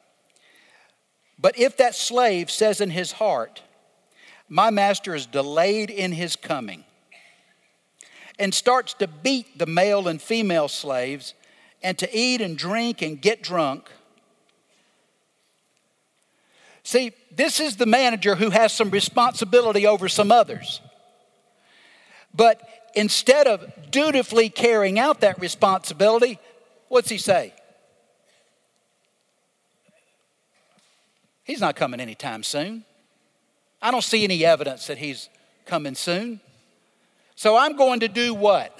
But 1.38 1.58
if 1.58 1.76
that 1.78 1.94
slave 1.94 2.50
says 2.50 2.80
in 2.80 2.90
his 2.90 3.12
heart, 3.12 3.62
My 4.48 4.70
master 4.70 5.14
is 5.14 5.26
delayed 5.26 5.90
in 5.90 6.12
his 6.12 6.36
coming, 6.36 6.84
and 8.38 8.54
starts 8.54 8.94
to 8.94 9.08
beat 9.08 9.58
the 9.58 9.66
male 9.66 10.08
and 10.08 10.22
female 10.22 10.68
slaves, 10.68 11.34
and 11.82 11.98
to 11.98 12.08
eat 12.16 12.40
and 12.40 12.56
drink 12.56 13.02
and 13.02 13.20
get 13.20 13.42
drunk. 13.42 13.90
See, 16.84 17.12
this 17.34 17.60
is 17.60 17.76
the 17.76 17.86
manager 17.86 18.34
who 18.36 18.50
has 18.50 18.72
some 18.72 18.90
responsibility 18.90 19.86
over 19.86 20.08
some 20.08 20.30
others. 20.30 20.80
But 22.34 22.60
instead 22.94 23.46
of 23.46 23.90
dutifully 23.90 24.48
carrying 24.48 24.98
out 24.98 25.20
that 25.20 25.40
responsibility, 25.40 26.38
what's 26.88 27.08
he 27.08 27.18
say? 27.18 27.54
He's 31.44 31.60
not 31.60 31.76
coming 31.76 32.00
anytime 32.00 32.42
soon. 32.42 32.84
I 33.80 33.90
don't 33.90 34.04
see 34.04 34.24
any 34.24 34.44
evidence 34.44 34.86
that 34.86 34.98
he's 34.98 35.28
coming 35.66 35.94
soon. 35.94 36.40
So 37.34 37.56
I'm 37.56 37.76
going 37.76 38.00
to 38.00 38.08
do 38.08 38.34
what? 38.34 38.78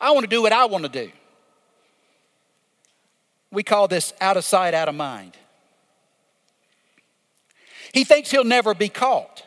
I 0.00 0.12
want 0.12 0.24
to 0.24 0.30
do 0.30 0.40
what 0.42 0.52
I 0.52 0.64
want 0.64 0.84
to 0.84 0.88
do. 0.88 1.10
We 3.50 3.62
call 3.62 3.88
this 3.88 4.14
out 4.20 4.36
of 4.36 4.44
sight, 4.44 4.74
out 4.74 4.88
of 4.88 4.94
mind. 4.94 5.36
He 7.92 8.04
thinks 8.04 8.30
he'll 8.30 8.44
never 8.44 8.74
be 8.74 8.88
caught. 8.88 9.44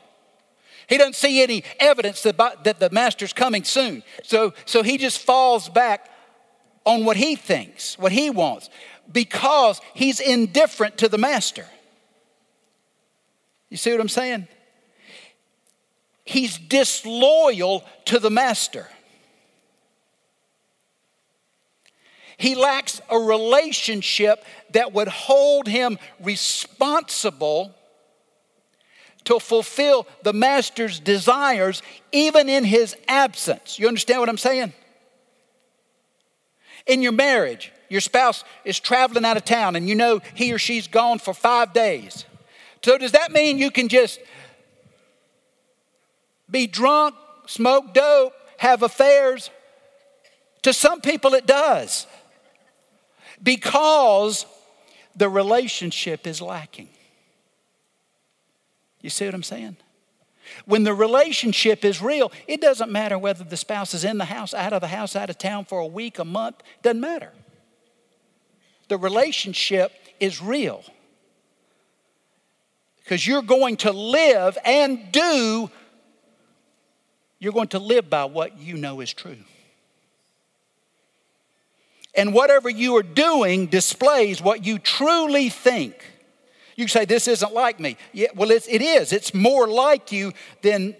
He 0.87 0.97
doesn't 0.97 1.15
see 1.15 1.41
any 1.41 1.63
evidence 1.79 2.21
that, 2.23 2.37
the 2.63 2.89
master's 2.91 3.33
coming 3.33 3.63
soon. 3.63 4.03
So, 4.21 4.53
so 4.65 4.83
he 4.83 4.97
just 4.97 5.19
falls 5.19 5.69
back 5.69 6.09
on 6.85 7.05
what 7.05 7.15
he 7.15 7.35
thinks, 7.35 7.97
what 7.97 8.11
he 8.11 8.29
wants, 8.29 8.69
because 9.11 9.81
he's 9.93 10.19
indifferent 10.19 10.97
to 10.99 11.09
the 11.09 11.17
master. 11.17 11.65
You 13.69 13.77
see 13.77 13.91
what 13.91 14.01
I'm 14.01 14.09
saying? 14.09 14.47
He's 16.25 16.57
disloyal 16.57 17.83
to 18.05 18.19
the 18.19 18.29
master. 18.29 18.87
He 22.37 22.55
lacks 22.55 23.01
a 23.09 23.17
relationship 23.17 24.43
that 24.71 24.93
would 24.93 25.07
hold 25.07 25.67
him 25.67 25.97
responsible 26.21 27.73
to 29.25 29.39
fulfill 29.39 30.07
the 30.23 30.33
master's 30.33 30.99
desires 30.99 31.81
even 32.11 32.49
in 32.49 32.63
his 32.63 32.95
absence. 33.07 33.79
You 33.79 33.87
understand 33.87 34.19
what 34.19 34.29
I'm 34.29 34.37
saying? 34.37 34.73
In 36.85 37.01
your 37.01 37.13
marriage, 37.13 37.71
your 37.93 38.01
spouse 38.01 38.43
is 38.65 38.79
traveling 38.79 39.23
out 39.23 39.37
of 39.37 39.45
town 39.45 39.75
and 39.75 39.87
you 39.87 39.93
know 39.93 40.19
he 40.33 40.51
or 40.51 40.57
she's 40.57 40.87
gone 40.87 41.19
for 41.19 41.31
five 41.31 41.73
days. 41.73 42.25
So, 42.83 42.97
does 42.97 43.11
that 43.11 43.31
mean 43.31 43.59
you 43.59 43.69
can 43.69 43.87
just 43.87 44.19
be 46.49 46.65
drunk, 46.65 47.13
smoke 47.45 47.93
dope, 47.93 48.33
have 48.57 48.81
affairs? 48.81 49.51
To 50.63 50.73
some 50.73 51.01
people, 51.01 51.35
it 51.35 51.45
does 51.45 52.07
because 53.43 54.47
the 55.15 55.29
relationship 55.29 56.25
is 56.25 56.41
lacking. 56.41 56.89
You 59.01 59.11
see 59.11 59.25
what 59.25 59.35
I'm 59.35 59.43
saying? 59.43 59.77
When 60.65 60.83
the 60.83 60.95
relationship 60.95 61.85
is 61.85 62.01
real, 62.01 62.31
it 62.47 62.59
doesn't 62.59 62.91
matter 62.91 63.19
whether 63.19 63.43
the 63.43 63.55
spouse 63.55 63.93
is 63.93 64.03
in 64.03 64.17
the 64.17 64.25
house, 64.25 64.53
out 64.55 64.73
of 64.73 64.81
the 64.81 64.87
house, 64.87 65.15
out 65.15 65.29
of 65.29 65.37
town 65.37 65.65
for 65.65 65.77
a 65.77 65.85
week, 65.85 66.17
a 66.17 66.25
month, 66.25 66.63
doesn't 66.81 66.99
matter. 66.99 67.33
The 68.87 68.97
relationship 68.97 69.91
is 70.19 70.41
real. 70.41 70.83
Because 73.03 73.25
you're 73.27 73.41
going 73.41 73.77
to 73.77 73.91
live 73.91 74.57
and 74.63 75.11
do, 75.11 75.69
you're 77.39 77.53
going 77.53 77.67
to 77.69 77.79
live 77.79 78.09
by 78.09 78.25
what 78.25 78.57
you 78.57 78.75
know 78.75 79.01
is 79.01 79.13
true. 79.13 79.37
And 82.15 82.33
whatever 82.33 82.69
you 82.69 82.95
are 82.97 83.03
doing 83.03 83.67
displays 83.67 84.41
what 84.41 84.65
you 84.65 84.79
truly 84.79 85.49
think. 85.49 85.95
You 86.75 86.87
say, 86.87 87.05
This 87.05 87.27
isn't 87.27 87.53
like 87.53 87.79
me. 87.79 87.97
Yeah, 88.13 88.27
well, 88.35 88.51
it's, 88.51 88.67
it 88.67 88.81
is. 88.81 89.11
It's 89.11 89.33
more 89.33 89.67
like 89.67 90.11
you 90.11 90.33
than 90.61 90.95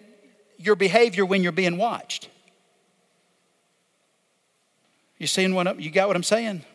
your 0.57 0.75
behavior 0.75 1.25
when 1.25 1.43
you're 1.43 1.51
being 1.51 1.77
watched. 1.77 2.29
You 5.19 5.27
seeing 5.27 5.53
what 5.53 5.67
I'm, 5.67 5.79
you 5.79 5.89
got 5.91 6.07
what 6.07 6.17
I'm 6.17 6.23
saying? 6.23 6.65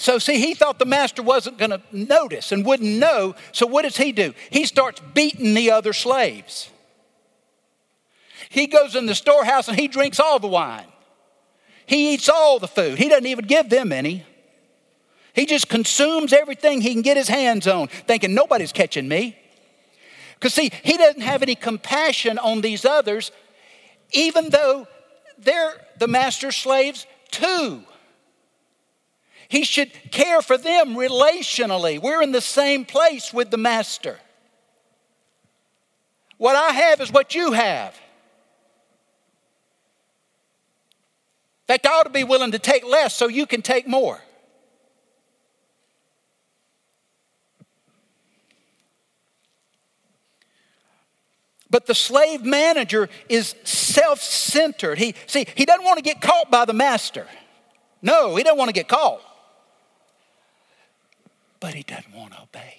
So, 0.00 0.18
see, 0.18 0.38
he 0.38 0.54
thought 0.54 0.78
the 0.78 0.86
master 0.86 1.22
wasn't 1.22 1.58
going 1.58 1.72
to 1.72 1.82
notice 1.92 2.52
and 2.52 2.64
wouldn't 2.64 2.98
know. 2.98 3.34
So, 3.52 3.66
what 3.66 3.82
does 3.82 3.98
he 3.98 4.12
do? 4.12 4.32
He 4.48 4.64
starts 4.64 5.02
beating 5.12 5.52
the 5.52 5.72
other 5.72 5.92
slaves. 5.92 6.70
He 8.48 8.66
goes 8.66 8.96
in 8.96 9.04
the 9.04 9.14
storehouse 9.14 9.68
and 9.68 9.78
he 9.78 9.88
drinks 9.88 10.18
all 10.18 10.38
the 10.38 10.46
wine. 10.46 10.86
He 11.84 12.14
eats 12.14 12.30
all 12.30 12.58
the 12.58 12.66
food. 12.66 12.96
He 12.96 13.10
doesn't 13.10 13.26
even 13.26 13.44
give 13.44 13.68
them 13.68 13.92
any. 13.92 14.24
He 15.34 15.44
just 15.44 15.68
consumes 15.68 16.32
everything 16.32 16.80
he 16.80 16.94
can 16.94 17.02
get 17.02 17.18
his 17.18 17.28
hands 17.28 17.66
on, 17.66 17.88
thinking 17.88 18.32
nobody's 18.32 18.72
catching 18.72 19.06
me. 19.06 19.36
Because, 20.32 20.54
see, 20.54 20.70
he 20.82 20.96
doesn't 20.96 21.20
have 21.20 21.42
any 21.42 21.54
compassion 21.54 22.38
on 22.38 22.62
these 22.62 22.86
others, 22.86 23.32
even 24.12 24.48
though 24.48 24.88
they're 25.36 25.74
the 25.98 26.08
master's 26.08 26.56
slaves 26.56 27.06
too. 27.30 27.82
He 29.50 29.64
should 29.64 29.92
care 30.12 30.40
for 30.42 30.56
them 30.56 30.94
relationally. 30.94 32.00
We're 32.00 32.22
in 32.22 32.30
the 32.30 32.40
same 32.40 32.84
place 32.84 33.34
with 33.34 33.50
the 33.50 33.56
master. 33.56 34.20
What 36.38 36.54
I 36.54 36.70
have 36.70 37.00
is 37.00 37.10
what 37.10 37.34
you 37.34 37.50
have. 37.50 37.92
In 41.62 41.74
fact, 41.74 41.84
I 41.84 41.90
ought 41.90 42.04
to 42.04 42.10
be 42.10 42.22
willing 42.22 42.52
to 42.52 42.60
take 42.60 42.86
less 42.86 43.12
so 43.12 43.26
you 43.26 43.44
can 43.44 43.60
take 43.60 43.88
more. 43.88 44.20
But 51.68 51.86
the 51.86 51.94
slave 51.94 52.44
manager 52.44 53.08
is 53.28 53.56
self 53.64 54.22
centered. 54.22 54.98
He, 54.98 55.16
see, 55.26 55.44
he 55.56 55.64
doesn't 55.64 55.84
want 55.84 55.98
to 55.98 56.04
get 56.04 56.20
caught 56.20 56.52
by 56.52 56.64
the 56.66 56.72
master. 56.72 57.26
No, 58.00 58.36
he 58.36 58.44
doesn't 58.44 58.58
want 58.58 58.68
to 58.68 58.72
get 58.72 58.86
caught. 58.86 59.22
But 61.60 61.74
he 61.74 61.82
doesn't 61.82 62.14
want 62.14 62.32
to 62.32 62.42
obey. 62.42 62.78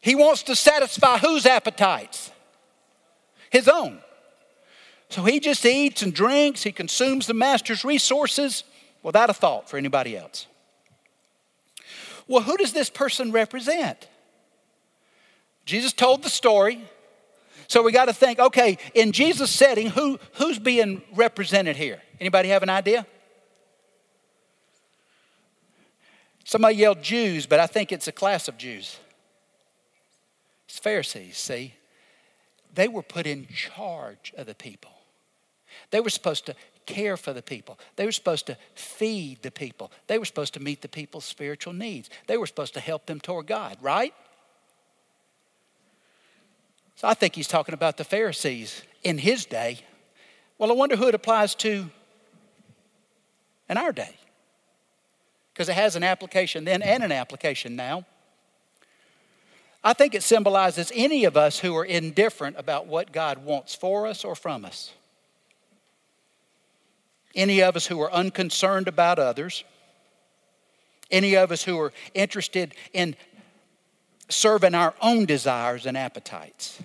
He 0.00 0.14
wants 0.14 0.42
to 0.44 0.54
satisfy 0.54 1.16
whose 1.16 1.46
appetites? 1.46 2.30
His 3.50 3.68
own. 3.68 4.00
So 5.08 5.24
he 5.24 5.40
just 5.40 5.64
eats 5.64 6.02
and 6.02 6.12
drinks, 6.12 6.62
he 6.62 6.72
consumes 6.72 7.26
the 7.26 7.34
master's 7.34 7.84
resources 7.84 8.64
without 9.02 9.30
a 9.30 9.34
thought 9.34 9.68
for 9.70 9.78
anybody 9.78 10.16
else. 10.16 10.46
Well, 12.26 12.42
who 12.42 12.56
does 12.56 12.72
this 12.72 12.90
person 12.90 13.32
represent? 13.32 14.08
Jesus 15.64 15.92
told 15.92 16.22
the 16.22 16.30
story. 16.30 16.84
So 17.66 17.82
we 17.82 17.92
got 17.92 18.06
to 18.06 18.12
think, 18.12 18.38
okay, 18.38 18.76
in 18.94 19.12
Jesus' 19.12 19.50
setting, 19.50 19.88
who, 19.88 20.18
who's 20.34 20.58
being 20.58 21.02
represented 21.14 21.76
here? 21.76 22.02
Anybody 22.20 22.50
have 22.50 22.62
an 22.62 22.68
idea? 22.68 23.06
Somebody 26.44 26.76
yelled 26.76 27.02
Jews, 27.02 27.46
but 27.46 27.58
I 27.58 27.66
think 27.66 27.90
it's 27.90 28.06
a 28.06 28.12
class 28.12 28.48
of 28.48 28.58
Jews. 28.58 28.98
It's 30.68 30.78
Pharisees, 30.78 31.36
see, 31.36 31.74
they 32.74 32.88
were 32.88 33.02
put 33.02 33.26
in 33.26 33.46
charge 33.46 34.32
of 34.36 34.46
the 34.46 34.54
people. 34.54 34.90
They 35.90 36.00
were 36.00 36.10
supposed 36.10 36.46
to 36.46 36.54
care 36.86 37.16
for 37.16 37.32
the 37.32 37.42
people. 37.42 37.78
They 37.96 38.04
were 38.04 38.12
supposed 38.12 38.46
to 38.46 38.56
feed 38.74 39.42
the 39.42 39.50
people. 39.50 39.90
They 40.06 40.18
were 40.18 40.24
supposed 40.24 40.54
to 40.54 40.60
meet 40.60 40.82
the 40.82 40.88
people's 40.88 41.24
spiritual 41.24 41.72
needs. 41.72 42.10
They 42.26 42.36
were 42.36 42.46
supposed 42.46 42.74
to 42.74 42.80
help 42.80 43.06
them 43.06 43.20
toward 43.20 43.46
God, 43.46 43.78
right? 43.80 44.12
So 46.96 47.08
I 47.08 47.14
think 47.14 47.34
he's 47.34 47.48
talking 47.48 47.74
about 47.74 47.96
the 47.96 48.04
Pharisees 48.04 48.82
in 49.02 49.18
his 49.18 49.46
day. 49.46 49.78
Well, 50.58 50.70
I 50.70 50.74
wonder 50.74 50.96
who 50.96 51.08
it 51.08 51.14
applies 51.14 51.54
to 51.56 51.90
in 53.68 53.76
our 53.76 53.92
day. 53.92 54.14
Because 55.54 55.68
it 55.68 55.74
has 55.74 55.94
an 55.94 56.02
application 56.02 56.64
then 56.64 56.82
and 56.82 57.04
an 57.04 57.12
application 57.12 57.76
now. 57.76 58.04
I 59.84 59.92
think 59.92 60.14
it 60.14 60.22
symbolizes 60.22 60.90
any 60.94 61.24
of 61.24 61.36
us 61.36 61.60
who 61.60 61.76
are 61.76 61.84
indifferent 61.84 62.56
about 62.58 62.88
what 62.88 63.12
God 63.12 63.44
wants 63.44 63.74
for 63.74 64.06
us 64.06 64.24
or 64.24 64.34
from 64.34 64.64
us. 64.64 64.92
Any 67.36 67.62
of 67.62 67.76
us 67.76 67.86
who 67.86 68.00
are 68.00 68.12
unconcerned 68.12 68.88
about 68.88 69.18
others. 69.18 69.62
Any 71.10 71.36
of 71.36 71.52
us 71.52 71.62
who 71.62 71.78
are 71.78 71.92
interested 72.14 72.74
in 72.92 73.14
serving 74.28 74.74
our 74.74 74.94
own 75.00 75.26
desires 75.26 75.86
and 75.86 75.96
appetites. 75.96 76.80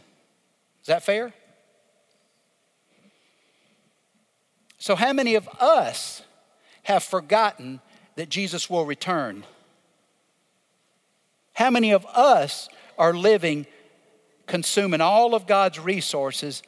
Is 0.82 0.88
that 0.88 1.04
fair? 1.04 1.34
So, 4.78 4.96
how 4.96 5.14
many 5.14 5.36
of 5.36 5.48
us 5.60 6.22
have 6.84 7.04
forgotten 7.04 7.80
that 8.20 8.28
Jesus 8.28 8.70
will 8.70 8.86
return? 8.86 9.46
How 11.54 11.70
many 11.70 11.92
of 11.92 12.06
us 12.08 12.68
are 12.98 13.14
living 13.14 13.66
consuming 14.46 15.00
all 15.00 15.34
of 15.34 15.48
God's 15.48 15.80
resources, 15.80 16.62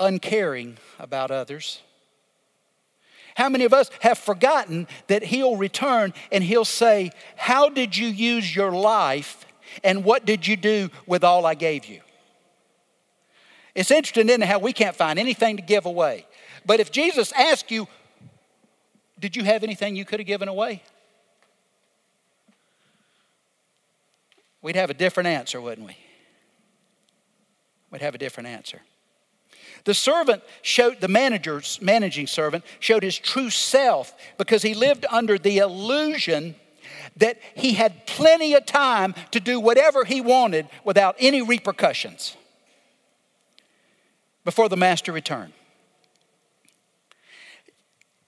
uncaring 0.00 0.78
about 0.98 1.30
others? 1.30 1.82
How 3.34 3.50
many 3.50 3.66
of 3.66 3.74
us 3.74 3.90
have 4.00 4.16
forgotten 4.16 4.88
that 5.08 5.22
He'll 5.22 5.56
return 5.56 6.14
and 6.32 6.42
He'll 6.42 6.64
say, 6.64 7.10
How 7.36 7.68
did 7.68 7.94
you 7.94 8.06
use 8.06 8.56
your 8.56 8.72
life 8.72 9.44
and 9.84 10.02
what 10.02 10.24
did 10.24 10.46
you 10.46 10.56
do 10.56 10.88
with 11.06 11.24
all 11.24 11.44
I 11.44 11.56
gave 11.56 11.84
you? 11.84 12.00
It's 13.74 13.90
interesting, 13.90 14.30
isn't 14.30 14.44
it, 14.44 14.48
how 14.48 14.60
we 14.60 14.72
can't 14.72 14.96
find 14.96 15.18
anything 15.18 15.56
to 15.56 15.62
give 15.62 15.84
away. 15.84 16.26
But 16.64 16.80
if 16.80 16.90
Jesus 16.90 17.32
asks 17.32 17.70
you, 17.70 17.86
Did 19.18 19.36
you 19.36 19.44
have 19.44 19.64
anything 19.64 19.96
you 19.96 20.04
could 20.04 20.20
have 20.20 20.26
given 20.26 20.48
away? 20.48 20.82
we'd 24.62 24.76
have 24.76 24.90
a 24.90 24.94
different 24.94 25.28
answer, 25.28 25.60
wouldn't 25.60 25.86
we? 25.86 25.96
We'd 27.90 28.02
have 28.02 28.14
a 28.14 28.18
different 28.18 28.48
answer. 28.48 28.82
The 29.84 29.94
servant 29.94 30.42
showed, 30.62 31.00
the 31.00 31.08
manager's 31.08 31.80
managing 31.80 32.26
servant 32.26 32.64
showed 32.80 33.02
his 33.02 33.16
true 33.16 33.50
self 33.50 34.14
because 34.36 34.62
he 34.62 34.74
lived 34.74 35.06
under 35.10 35.38
the 35.38 35.58
illusion 35.58 36.54
that 37.16 37.38
he 37.54 37.72
had 37.74 38.06
plenty 38.06 38.54
of 38.54 38.66
time 38.66 39.14
to 39.30 39.40
do 39.40 39.58
whatever 39.58 40.04
he 40.04 40.20
wanted 40.20 40.68
without 40.84 41.16
any 41.18 41.40
repercussions 41.40 42.36
before 44.44 44.68
the 44.68 44.76
master 44.76 45.12
returned. 45.12 45.52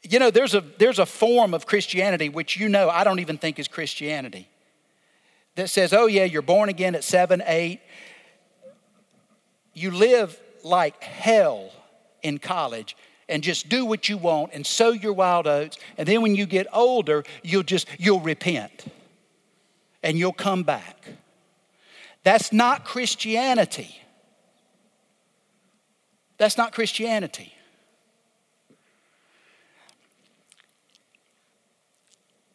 You 0.03 0.19
know, 0.19 0.31
there's 0.31 0.55
a, 0.55 0.63
there's 0.79 0.99
a 0.99 1.07
form 1.07 1.53
of 1.53 1.67
Christianity 1.67 2.29
which 2.29 2.57
you 2.57 2.69
know 2.69 2.89
I 2.89 3.05
don't 3.05 3.21
even 3.21 3.37
think 3.37 3.59
is 3.59 3.69
Christianity 3.69 4.49
that 5.57 5.69
says, 5.69 5.93
oh, 5.93 6.07
yeah, 6.07 6.25
you're 6.25 6.43
born 6.43 6.69
again 6.69 6.95
at 6.95 7.05
seven, 7.05 7.43
eight. 7.47 7.81
You 9.75 9.91
live 9.91 10.39
like 10.65 11.03
hell 11.03 11.71
in 12.23 12.39
college 12.39 12.97
and 13.29 13.43
just 13.43 13.69
do 13.69 13.85
what 13.85 14.09
you 14.09 14.17
want 14.17 14.53
and 14.53 14.67
sow 14.67 14.91
your 14.91 15.13
wild 15.13 15.47
oats. 15.47 15.79
And 15.99 16.09
then 16.09 16.23
when 16.23 16.35
you 16.35 16.47
get 16.47 16.67
older, 16.73 17.25
you'll 17.43 17.63
just, 17.63 17.87
you'll 17.99 18.21
repent 18.21 18.87
and 20.03 20.19
you'll 20.19 20.33
come 20.33 20.63
back. 20.63 21.09
That's 22.25 22.53
not 22.53 22.85
Christianity. 22.85 23.97
That's 26.39 26.57
not 26.57 26.73
Christianity. 26.73 27.53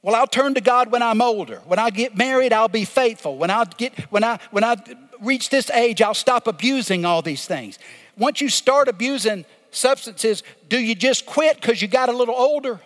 Well, 0.05 0.13
I'll 0.13 0.27
turn 0.27 0.53
to 0.53 0.61
God 0.61 0.91
when 0.91 1.01
I'm 1.01 1.19
older. 1.19 1.63
When 1.65 1.79
I 1.79 1.89
get 1.89 2.15
married, 2.15 2.53
I'll 2.53 2.67
be 2.67 2.85
faithful. 2.85 3.39
When 3.39 3.49
I 3.49 3.65
get 3.65 3.99
when 4.11 4.23
I 4.23 4.37
when 4.51 4.63
I 4.63 4.75
reach 5.19 5.49
this 5.49 5.71
age, 5.71 5.99
I'll 5.99 6.13
stop 6.13 6.45
abusing 6.45 7.05
all 7.05 7.23
these 7.23 7.47
things. 7.47 7.79
Once 8.15 8.39
you 8.39 8.47
start 8.47 8.87
abusing 8.87 9.45
substances, 9.71 10.43
do 10.69 10.77
you 10.77 10.93
just 10.93 11.25
quit 11.25 11.59
because 11.59 11.81
you 11.81 11.87
got 11.87 12.09
a 12.09 12.11
little 12.11 12.35
older? 12.35 12.79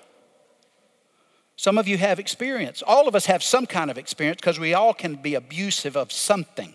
Some 1.57 1.77
of 1.77 1.89
you 1.89 1.97
have 1.97 2.19
experience. 2.19 2.81
All 2.87 3.09
of 3.09 3.15
us 3.15 3.25
have 3.25 3.43
some 3.43 3.65
kind 3.65 3.91
of 3.91 3.97
experience 3.97 4.37
because 4.39 4.57
we 4.57 4.73
all 4.73 4.93
can 4.93 5.15
be 5.15 5.35
abusive 5.35 5.97
of 5.97 6.13
something. 6.13 6.73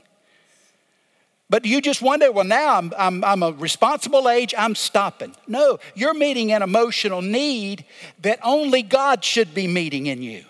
But 1.55 1.65
you 1.67 1.81
just 1.81 2.03
wonder, 2.03 2.33
well, 2.33 2.45
now 2.45 2.77
I'm, 2.77 2.93
I'm, 2.99 3.23
I'm, 3.23 3.43
a 3.45 3.53
responsible 3.53 4.29
age, 4.29 4.53
I'm 4.59 4.75
stopping. 4.75 5.37
No, 5.47 5.79
you're 5.95 6.13
meeting 6.13 6.51
an 6.51 6.63
emotional 6.63 7.23
need 7.23 7.85
that 8.23 8.41
only 8.43 8.83
God 8.83 9.23
should 9.23 9.55
be 9.55 9.69
meeting 9.69 10.07
in 10.07 10.21
you. 10.21 10.47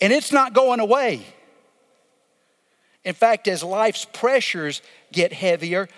And 0.00 0.12
it's 0.12 0.30
not 0.30 0.52
going 0.52 0.78
away. 0.78 1.26
In 3.02 3.12
fact, 3.12 3.48
as 3.48 3.64
life's 3.64 4.04
pressures 4.04 4.82
get 5.10 5.32
heavier, 5.32 5.88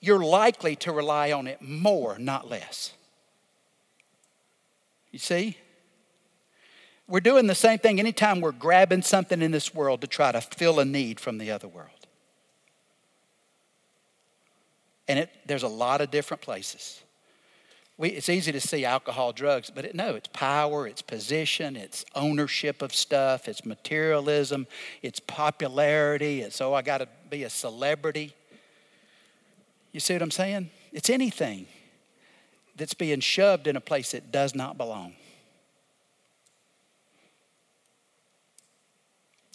you're 0.00 0.24
likely 0.24 0.74
to 0.76 0.92
rely 0.92 1.30
on 1.30 1.46
it 1.46 1.60
more, 1.60 2.18
not 2.18 2.48
less. 2.48 2.94
You 5.10 5.18
see? 5.18 5.58
We're 7.06 7.20
doing 7.20 7.48
the 7.48 7.54
same 7.54 7.80
thing 7.80 8.00
anytime 8.00 8.40
we're 8.40 8.52
grabbing 8.52 9.02
something 9.02 9.42
in 9.42 9.50
this 9.50 9.74
world 9.74 10.00
to 10.00 10.06
try 10.06 10.32
to 10.32 10.40
fill 10.40 10.80
a 10.80 10.86
need 10.86 11.20
from 11.20 11.36
the 11.36 11.50
other 11.50 11.68
world. 11.68 12.01
And 15.08 15.18
it, 15.18 15.30
there's 15.46 15.62
a 15.62 15.68
lot 15.68 16.00
of 16.00 16.10
different 16.10 16.42
places. 16.42 17.02
We, 17.98 18.08
it's 18.10 18.28
easy 18.28 18.52
to 18.52 18.60
see 18.60 18.84
alcohol, 18.84 19.32
drugs, 19.32 19.70
but 19.70 19.84
it, 19.84 19.94
no, 19.94 20.14
it's 20.14 20.28
power, 20.28 20.86
it's 20.86 21.02
position, 21.02 21.76
it's 21.76 22.04
ownership 22.14 22.82
of 22.82 22.94
stuff, 22.94 23.48
it's 23.48 23.64
materialism, 23.64 24.66
it's 25.02 25.20
popularity, 25.20 26.40
it's, 26.40 26.60
oh, 26.60 26.72
I 26.72 26.82
got 26.82 26.98
to 26.98 27.08
be 27.30 27.44
a 27.44 27.50
celebrity. 27.50 28.34
You 29.92 30.00
see 30.00 30.14
what 30.14 30.22
I'm 30.22 30.30
saying? 30.30 30.70
It's 30.92 31.10
anything 31.10 31.66
that's 32.76 32.94
being 32.94 33.20
shoved 33.20 33.66
in 33.66 33.76
a 33.76 33.80
place 33.80 34.12
that 34.12 34.32
does 34.32 34.54
not 34.54 34.78
belong. 34.78 35.14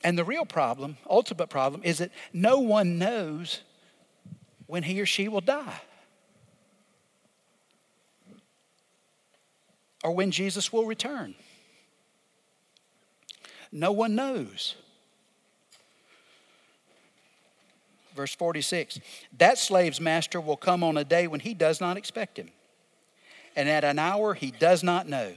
And 0.03 0.17
the 0.17 0.23
real 0.23 0.45
problem, 0.45 0.97
ultimate 1.09 1.49
problem, 1.49 1.81
is 1.83 1.97
that 1.97 2.11
no 2.31 2.59
one 2.59 2.99
knows 2.99 3.61
when 4.67 4.83
he 4.83 5.01
or 5.01 5.05
she 5.05 5.27
will 5.27 5.41
die 5.41 5.81
or 10.03 10.11
when 10.11 10.31
Jesus 10.31 10.71
will 10.71 10.85
return. 10.85 11.35
No 13.71 13.91
one 13.91 14.15
knows. 14.15 14.75
Verse 18.15 18.33
46 18.33 18.99
That 19.37 19.57
slave's 19.57 19.99
master 19.99 20.39
will 20.39 20.57
come 20.57 20.83
on 20.83 20.97
a 20.97 21.03
day 21.03 21.27
when 21.27 21.41
he 21.41 21.53
does 21.53 21.81
not 21.81 21.97
expect 21.97 22.37
him, 22.37 22.49
and 23.55 23.67
at 23.67 23.83
an 23.83 23.99
hour 23.99 24.33
he 24.33 24.51
does 24.51 24.83
not 24.83 25.07
know. 25.07 25.33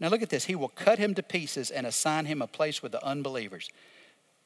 Now 0.00 0.08
look 0.08 0.22
at 0.22 0.30
this. 0.30 0.44
He 0.44 0.54
will 0.54 0.68
cut 0.68 0.98
him 0.98 1.14
to 1.14 1.22
pieces 1.22 1.70
and 1.70 1.86
assign 1.86 2.26
him 2.26 2.42
a 2.42 2.46
place 2.46 2.82
with 2.82 2.92
the 2.92 3.04
unbelievers. 3.04 3.70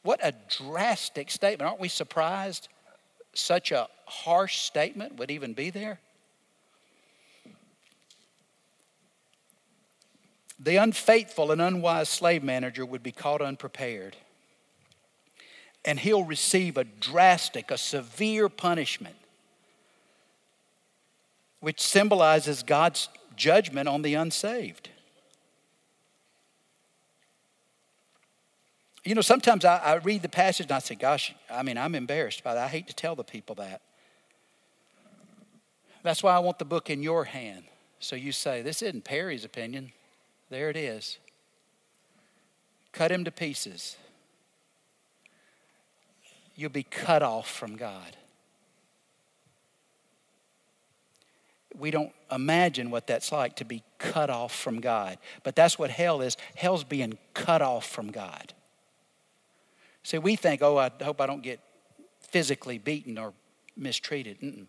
What 0.02 0.20
a 0.22 0.34
drastic 0.48 1.30
statement. 1.30 1.68
Aren't 1.68 1.80
we 1.80 1.88
surprised? 1.88 2.68
Such 3.34 3.72
a 3.72 3.88
harsh 4.06 4.58
statement 4.58 5.16
would 5.16 5.30
even 5.30 5.52
be 5.52 5.70
there? 5.70 6.00
The 10.62 10.76
unfaithful 10.76 11.52
and 11.52 11.60
unwise 11.60 12.08
slave 12.08 12.42
manager 12.42 12.84
would 12.84 13.02
be 13.02 13.12
caught 13.12 13.40
unprepared. 13.40 14.16
And 15.84 15.98
he'll 15.98 16.24
receive 16.24 16.76
a 16.76 16.84
drastic, 16.84 17.70
a 17.70 17.78
severe 17.78 18.50
punishment, 18.50 19.16
which 21.60 21.80
symbolizes 21.80 22.62
God's 22.62 23.08
judgment 23.36 23.88
on 23.88 24.02
the 24.02 24.14
unsaved. 24.14 24.90
You 29.04 29.14
know, 29.14 29.22
sometimes 29.22 29.64
I, 29.64 29.78
I, 29.78 29.94
read 29.94 30.22
the 30.22 30.28
passage 30.28 30.66
and 30.66 30.72
I 30.72 30.78
say, 30.78 30.94
gosh, 30.94 31.34
I 31.50 31.62
mean, 31.62 31.78
I'm 31.78 31.94
embarrassed 31.94 32.44
by 32.44 32.54
that. 32.54 32.64
I 32.64 32.68
hate 32.68 32.86
to 32.88 32.94
tell 32.94 33.14
the 33.14 33.24
people 33.24 33.54
that. 33.56 33.80
That's 36.02 36.22
why 36.22 36.34
I 36.34 36.38
want 36.38 36.58
the 36.58 36.64
book 36.64 36.90
in 36.90 37.02
your 37.02 37.24
hand. 37.24 37.64
So 37.98 38.16
you 38.16 38.32
say, 38.32 38.62
this 38.62 38.82
isn't 38.82 39.04
Perry's 39.04 39.44
opinion. 39.44 39.92
There 40.50 40.68
it 40.68 40.76
is. 40.76 41.18
Cut 42.92 43.10
him 43.10 43.24
to 43.24 43.30
pieces. 43.30 43.96
you'll 46.56 46.70
be 46.70 46.82
cut 46.82 47.22
off 47.22 47.50
from 47.50 47.76
God. 47.76 48.16
We 51.78 51.90
don't 51.90 52.12
imagine 52.30 52.90
what 52.90 53.06
that's 53.06 53.32
like 53.32 53.56
to 53.56 53.64
be 53.64 53.82
cut 53.98 54.28
off 54.28 54.54
from 54.54 54.80
God. 54.80 55.18
But 55.42 55.56
that's 55.56 55.78
what 55.78 55.90
hell 55.90 56.20
is. 56.20 56.36
Hell's 56.54 56.84
being 56.84 57.16
cut 57.32 57.62
off 57.62 57.86
from 57.86 58.10
God. 58.10 58.52
See, 60.02 60.18
we 60.18 60.36
think, 60.36 60.62
oh, 60.62 60.78
I 60.78 60.90
hope 61.02 61.20
I 61.20 61.26
don't 61.26 61.42
get 61.42 61.60
physically 62.20 62.78
beaten 62.78 63.18
or 63.18 63.32
mistreated. 63.76 64.40
Mm-mm. 64.40 64.66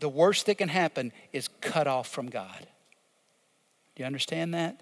The 0.00 0.08
worst 0.08 0.46
that 0.46 0.56
can 0.56 0.68
happen 0.68 1.12
is 1.32 1.48
cut 1.60 1.86
off 1.86 2.08
from 2.08 2.28
God. 2.28 2.66
Do 3.94 4.02
you 4.02 4.06
understand 4.06 4.54
that? 4.54 4.80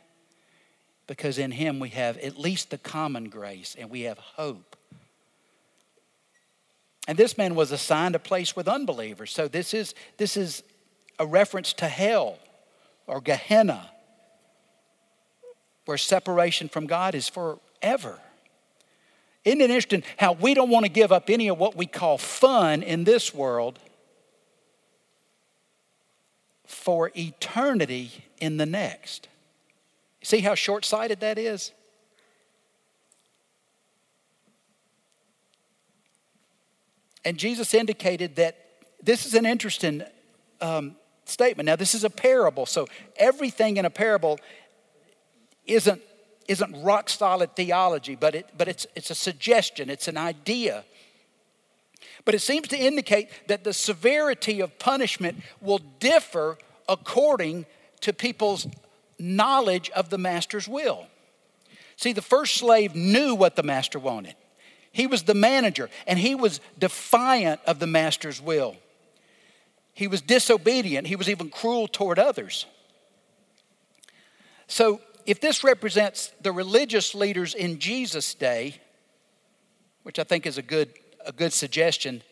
Because 1.06 1.38
in 1.38 1.50
Him 1.50 1.80
we 1.80 1.88
have 1.90 2.18
at 2.18 2.38
least 2.38 2.70
the 2.70 2.78
common 2.78 3.28
grace 3.28 3.76
and 3.78 3.90
we 3.90 4.02
have 4.02 4.18
hope. 4.18 4.76
And 7.08 7.16
this 7.16 7.38
man 7.38 7.54
was 7.54 7.72
assigned 7.72 8.14
a 8.14 8.18
place 8.18 8.54
with 8.54 8.68
unbelievers. 8.68 9.32
So 9.32 9.48
this 9.48 9.72
is, 9.72 9.94
this 10.18 10.36
is 10.36 10.62
a 11.18 11.26
reference 11.26 11.72
to 11.74 11.88
hell 11.88 12.38
or 13.06 13.20
Gehenna, 13.22 13.90
where 15.86 15.96
separation 15.96 16.68
from 16.68 16.86
God 16.86 17.14
is 17.14 17.28
forever. 17.28 18.20
Isn't 19.44 19.60
it 19.60 19.70
interesting 19.70 20.02
how 20.16 20.32
we 20.32 20.54
don't 20.54 20.70
want 20.70 20.84
to 20.84 20.90
give 20.90 21.12
up 21.12 21.30
any 21.30 21.48
of 21.48 21.58
what 21.58 21.76
we 21.76 21.86
call 21.86 22.18
fun 22.18 22.82
in 22.82 23.04
this 23.04 23.32
world 23.32 23.78
for 26.66 27.10
eternity 27.16 28.24
in 28.40 28.56
the 28.56 28.66
next? 28.66 29.28
See 30.22 30.40
how 30.40 30.54
short 30.54 30.84
sighted 30.84 31.20
that 31.20 31.38
is? 31.38 31.72
And 37.24 37.36
Jesus 37.36 37.74
indicated 37.74 38.36
that 38.36 38.56
this 39.02 39.26
is 39.26 39.34
an 39.34 39.46
interesting 39.46 40.02
um, 40.60 40.96
statement. 41.24 41.66
Now, 41.66 41.76
this 41.76 41.94
is 41.94 42.04
a 42.04 42.10
parable, 42.10 42.66
so 42.66 42.86
everything 43.16 43.76
in 43.76 43.84
a 43.84 43.90
parable 43.90 44.38
isn't 45.66 46.00
isn't 46.48 46.82
rock 46.82 47.08
solid 47.08 47.54
theology, 47.54 48.16
but, 48.16 48.34
it, 48.34 48.48
but 48.56 48.66
it's, 48.68 48.86
it's 48.96 49.10
a 49.10 49.14
suggestion, 49.14 49.90
it's 49.90 50.08
an 50.08 50.16
idea. 50.16 50.84
But 52.24 52.34
it 52.34 52.40
seems 52.40 52.68
to 52.68 52.76
indicate 52.76 53.28
that 53.46 53.64
the 53.64 53.72
severity 53.72 54.60
of 54.60 54.78
punishment 54.78 55.42
will 55.60 55.80
differ 56.00 56.58
according 56.88 57.66
to 58.00 58.12
people's 58.12 58.66
knowledge 59.18 59.90
of 59.90 60.10
the 60.10 60.18
master's 60.18 60.66
will. 60.66 61.06
See, 61.96 62.12
the 62.12 62.22
first 62.22 62.54
slave 62.54 62.94
knew 62.94 63.34
what 63.34 63.56
the 63.56 63.62
master 63.62 63.98
wanted. 63.98 64.34
He 64.92 65.06
was 65.06 65.24
the 65.24 65.34
manager, 65.34 65.90
and 66.06 66.18
he 66.18 66.34
was 66.34 66.60
defiant 66.78 67.60
of 67.66 67.78
the 67.78 67.86
master's 67.86 68.40
will. 68.40 68.76
He 69.92 70.06
was 70.06 70.22
disobedient. 70.22 71.08
He 71.08 71.16
was 71.16 71.28
even 71.28 71.50
cruel 71.50 71.88
toward 71.88 72.18
others. 72.18 72.66
So 74.68 75.00
if 75.28 75.42
this 75.42 75.62
represents 75.62 76.32
the 76.40 76.50
religious 76.50 77.14
leaders 77.14 77.54
in 77.54 77.78
Jesus' 77.78 78.32
day, 78.32 78.76
which 80.02 80.18
I 80.18 80.24
think 80.24 80.46
is 80.46 80.56
a 80.56 80.62
good, 80.62 80.88
a 81.22 81.32
good 81.32 81.52
suggestion, 81.52 82.22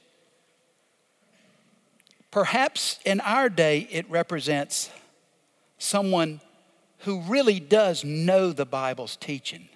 perhaps 2.31 2.99
in 3.05 3.21
our 3.21 3.51
day 3.51 3.81
it 3.91 4.09
represents 4.09 4.89
someone 5.77 6.41
who 7.01 7.21
really 7.21 7.61
does 7.61 8.03
know 8.03 8.51
the 8.51 8.65
Bible's 8.65 9.17
teaching, 9.17 9.69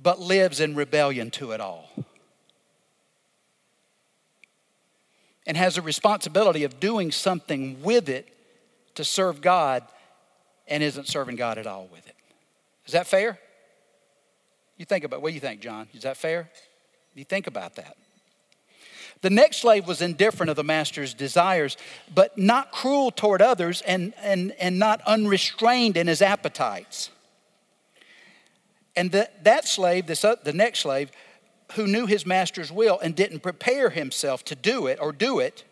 but 0.00 0.20
lives 0.20 0.60
in 0.60 0.76
rebellion 0.76 1.32
to 1.32 1.50
it 1.50 1.60
all. 1.60 1.90
And 5.44 5.56
has 5.56 5.76
a 5.76 5.82
responsibility 5.82 6.62
of 6.62 6.78
doing 6.78 7.10
something 7.10 7.82
with 7.82 8.08
it 8.08 8.28
to 8.94 9.02
serve 9.02 9.40
God 9.40 9.82
and 10.66 10.82
isn't 10.82 11.06
serving 11.06 11.36
God 11.36 11.58
at 11.58 11.66
all 11.66 11.88
with 11.92 12.06
it. 12.06 12.16
Is 12.86 12.92
that 12.92 13.06
fair? 13.06 13.38
You 14.76 14.84
think 14.84 15.04
about 15.04 15.22
what 15.22 15.28
do 15.28 15.34
you 15.34 15.40
think, 15.40 15.60
John? 15.60 15.88
Is 15.94 16.02
that 16.02 16.16
fair? 16.16 16.50
You 17.14 17.24
think 17.24 17.46
about 17.46 17.76
that. 17.76 17.96
The 19.20 19.30
next 19.30 19.58
slave 19.58 19.86
was 19.86 20.02
indifferent 20.02 20.50
of 20.50 20.56
the 20.56 20.64
master's 20.64 21.14
desires, 21.14 21.76
but 22.14 22.36
not 22.36 22.72
cruel 22.72 23.10
toward 23.10 23.40
others 23.40 23.80
and, 23.82 24.12
and, 24.18 24.52
and 24.60 24.78
not 24.78 25.00
unrestrained 25.06 25.96
in 25.96 26.08
his 26.08 26.20
appetites. 26.20 27.10
And 28.96 29.10
the, 29.10 29.30
that 29.42 29.66
slave, 29.66 30.06
this, 30.06 30.24
uh, 30.24 30.36
the 30.44 30.52
next 30.52 30.80
slave, 30.80 31.10
who 31.72 31.86
knew 31.86 32.06
his 32.06 32.26
master's 32.26 32.70
will 32.70 32.98
and 33.00 33.14
didn't 33.14 33.40
prepare 33.40 33.90
himself 33.90 34.44
to 34.44 34.54
do 34.54 34.86
it 34.86 34.98
or 35.00 35.10
do 35.10 35.38
it, 35.38 35.64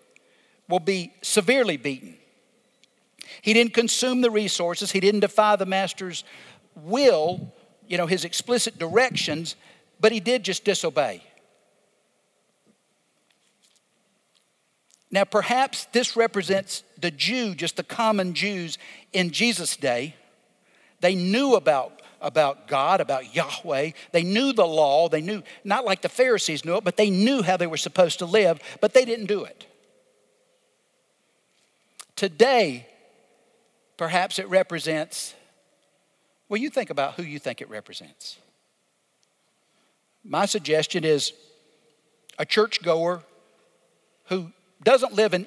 will 0.68 0.80
be 0.80 1.12
severely 1.20 1.76
beaten. 1.76 2.16
He 3.40 3.52
didn't 3.54 3.74
consume 3.74 4.20
the 4.20 4.30
resources, 4.30 4.92
he 4.92 5.00
didn't 5.00 5.20
defy 5.20 5.56
the 5.56 5.66
master's 5.66 6.24
will, 6.76 7.52
you 7.86 7.96
know, 7.96 8.06
his 8.06 8.24
explicit 8.24 8.78
directions, 8.78 9.56
but 10.00 10.12
he 10.12 10.20
did 10.20 10.44
just 10.44 10.64
disobey. 10.64 11.22
Now, 15.10 15.24
perhaps 15.24 15.84
this 15.92 16.16
represents 16.16 16.84
the 16.98 17.10
Jew, 17.10 17.54
just 17.54 17.76
the 17.76 17.82
common 17.82 18.32
Jews 18.32 18.78
in 19.12 19.30
Jesus' 19.30 19.76
day. 19.76 20.16
They 21.00 21.14
knew 21.14 21.54
about, 21.54 22.00
about 22.22 22.66
God, 22.66 23.02
about 23.02 23.34
Yahweh. 23.34 23.90
They 24.12 24.22
knew 24.22 24.54
the 24.54 24.66
law. 24.66 25.10
They 25.10 25.20
knew, 25.20 25.42
not 25.64 25.84
like 25.84 26.00
the 26.00 26.08
Pharisees 26.08 26.64
knew 26.64 26.76
it, 26.76 26.84
but 26.84 26.96
they 26.96 27.10
knew 27.10 27.42
how 27.42 27.58
they 27.58 27.66
were 27.66 27.76
supposed 27.76 28.20
to 28.20 28.26
live, 28.26 28.58
but 28.80 28.94
they 28.94 29.04
didn't 29.04 29.26
do 29.26 29.44
it. 29.44 29.66
Today, 32.16 32.86
Perhaps 33.96 34.38
it 34.38 34.48
represents, 34.48 35.34
well, 36.48 36.60
you 36.60 36.70
think 36.70 36.90
about 36.90 37.14
who 37.14 37.22
you 37.22 37.38
think 37.38 37.60
it 37.60 37.68
represents. 37.68 38.38
My 40.24 40.46
suggestion 40.46 41.04
is 41.04 41.32
a 42.38 42.44
churchgoer 42.44 43.22
who 44.26 44.52
doesn't 44.82 45.12
live 45.12 45.34
an 45.34 45.46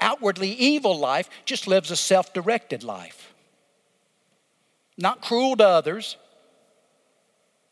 outwardly 0.00 0.50
evil 0.50 0.98
life, 0.98 1.28
just 1.44 1.66
lives 1.66 1.90
a 1.90 1.96
self 1.96 2.32
directed 2.32 2.82
life. 2.82 3.32
Not 4.96 5.22
cruel 5.22 5.56
to 5.56 5.66
others, 5.66 6.16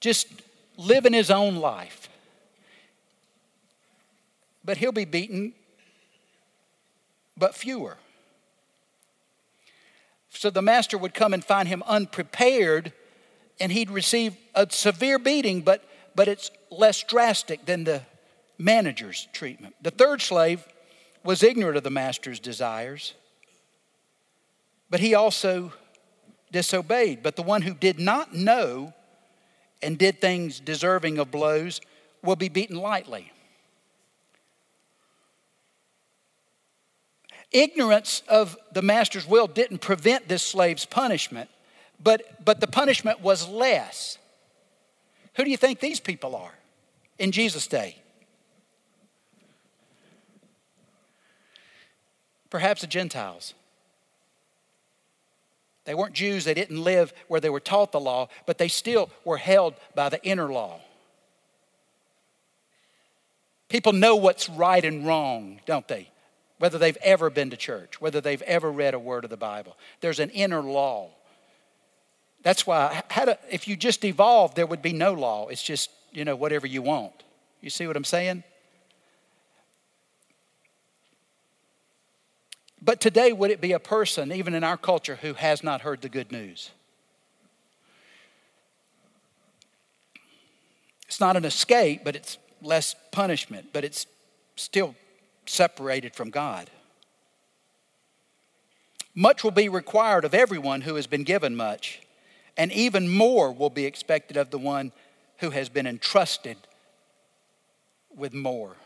just 0.01 0.29
living 0.77 1.13
his 1.13 1.31
own 1.31 1.57
life. 1.57 2.09
But 4.65 4.79
he'll 4.79 4.93
be 4.93 5.05
beaten, 5.05 5.55
but 7.37 7.55
fewer. 7.55 7.97
So 10.39 10.51
the 10.51 10.63
master 10.63 10.97
would 10.97 11.15
come 11.15 11.35
and 11.35 11.45
find 11.45 11.67
him 11.67 11.83
unprepared, 11.85 12.93
and 13.59 13.73
he'd 13.73 13.91
receive 13.91 14.37
a 14.55 14.69
severe 14.71 15.19
beating, 15.19 15.63
but, 15.63 15.83
but 16.15 16.29
it's 16.29 16.53
less 16.71 17.03
drastic 17.03 17.67
than 17.67 17.83
the 17.83 18.03
manager's 18.57 19.27
treatment. 19.33 19.75
The 19.83 19.91
third 19.91 20.23
slave 20.23 20.65
was 21.25 21.43
ignorant 21.43 21.77
of 21.77 21.83
the 21.83 21.91
master's 21.91 22.39
desires, 22.39 23.15
but 24.89 25.01
he 25.01 25.13
also 25.13 25.73
disobeyed. 26.53 27.21
But 27.21 27.35
the 27.35 27.43
one 27.43 27.63
who 27.63 27.75
did 27.75 27.99
not 27.99 28.33
know 28.33 28.95
and 29.83 29.99
did 29.99 30.21
things 30.21 30.61
deserving 30.61 31.19
of 31.19 31.33
blows 31.33 31.81
will 32.23 32.37
be 32.37 32.49
beaten 32.49 32.77
lightly. 32.77 33.33
Ignorance 37.51 38.23
of 38.29 38.57
the 38.73 38.83
master's 38.83 39.27
will 39.27 39.47
didn't 39.47 39.79
prevent 39.79 40.29
this 40.29 40.43
slave's 40.43 40.85
punishment, 40.85 41.49
but, 42.03 42.45
but 42.45 42.61
the 42.61 42.67
punishment 42.67 43.21
was 43.21 43.49
less. 43.49 44.19
Who 45.35 45.45
do 45.45 45.51
you 45.51 45.57
think 45.57 45.81
these 45.81 46.01
people 46.01 46.37
are 46.37 46.53
in 47.19 47.33
Jesus' 47.33 47.67
day? 47.67 47.97
Perhaps 52.51 52.83
the 52.83 52.87
Gentiles. 52.87 53.55
They 55.85 55.95
weren't 55.95 56.13
Jews, 56.13 56.45
they 56.45 56.55
didn't 56.55 56.83
live 56.83 57.15
where 57.29 57.41
they 57.41 57.49
were 57.49 57.61
taught 57.61 57.93
the 57.93 58.01
law, 58.01 58.29
but 58.45 58.59
they 58.59 58.69
still 58.69 59.09
were 59.25 59.39
held 59.39 59.75
by 59.95 60.11
the 60.11 60.23
inner 60.23 60.53
law. 60.53 60.81
People 63.71 63.93
know 63.93 64.17
what's 64.17 64.51
right 64.51 64.85
and 64.85 65.07
wrong, 65.07 65.61
don't 65.65 65.89
they? 65.89 66.11
Whether 66.59 66.79
they've 66.79 66.99
ever 67.03 67.31
been 67.31 67.51
to 67.51 67.57
church, 67.57 68.01
whether 68.01 68.21
they've 68.21 68.43
ever 68.43 68.71
read 68.71 68.95
a 68.95 68.99
word 68.99 69.25
of 69.25 69.31
the 69.31 69.37
Bible. 69.37 69.77
There's 70.01 70.19
an 70.19 70.31
inner 70.31 70.63
law. 70.63 71.11
That's 72.43 72.67
why, 72.67 73.03
if 73.51 73.67
you 73.67 73.77
just 73.77 74.05
evolved, 74.05 74.57
there 74.57 74.67
would 74.67 74.83
be 74.83 74.93
no 74.93 75.13
law. 75.13 75.49
It's 75.49 75.63
just, 75.63 75.91
you 76.13 76.25
know, 76.25 76.37
whatever 76.37 76.67
you 76.67 76.83
want. 76.83 77.25
You 77.61 77.71
see 77.71 77.87
what 77.87 77.97
I'm 77.97 78.05
saying? 78.05 78.45
But 82.81 83.01
today, 83.01 83.33
would 83.33 83.51
it 83.51 83.61
be 83.61 83.73
a 83.73 83.81
person, 83.81 84.33
even 84.33 84.55
in 84.55 84.63
our 84.63 84.77
culture, 84.77 85.17
who 85.17 85.35
has 85.35 85.65
not 85.65 85.81
heard 85.81 86.01
the 86.01 86.09
good 86.09 86.31
news? 86.31 86.71
It's 91.09 91.21
not 91.21 91.37
an 91.37 91.45
escape, 91.45 92.03
but 92.05 92.15
it's 92.15 92.39
less 92.63 92.95
punishment, 93.11 93.69
but 93.73 93.85
it's 93.85 94.07
still 94.57 94.95
separated 95.49 96.15
from 96.15 96.31
God. 96.31 96.71
Much 99.15 99.43
will 99.43 99.51
be 99.51 99.69
required 99.69 100.25
of 100.25 100.35
everyone 100.35 100.83
who 100.83 100.95
has 100.95 101.07
been 101.07 101.25
given 101.25 101.57
much, 101.57 102.01
and 102.57 102.71
even 102.73 103.09
more 103.09 103.53
will 103.53 103.71
be 103.71 103.85
expected 103.85 104.37
of 104.37 104.51
the 104.51 104.59
one 104.59 104.93
who 105.39 105.51
has 105.51 105.69
been 105.69 105.87
entrusted 105.87 106.57
with 108.15 108.35
more. 108.35 108.77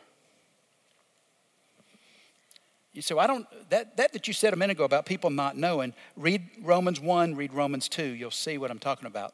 You 2.92 3.00
say, 3.00 3.14
well, 3.14 3.24
I 3.24 3.26
don't, 3.26 3.46
that, 3.70 3.96
that 3.96 4.12
that 4.12 4.28
you 4.28 4.34
said 4.34 4.52
a 4.52 4.56
minute 4.56 4.76
ago 4.76 4.84
about 4.84 5.06
people 5.06 5.30
not 5.30 5.56
knowing, 5.56 5.94
read 6.16 6.46
Romans 6.62 7.00
1, 7.00 7.34
read 7.34 7.54
Romans 7.54 7.88
2. 7.88 8.04
You'll 8.04 8.30
see 8.30 8.58
what 8.58 8.70
I'm 8.70 8.78
talking 8.78 9.06
about. 9.06 9.32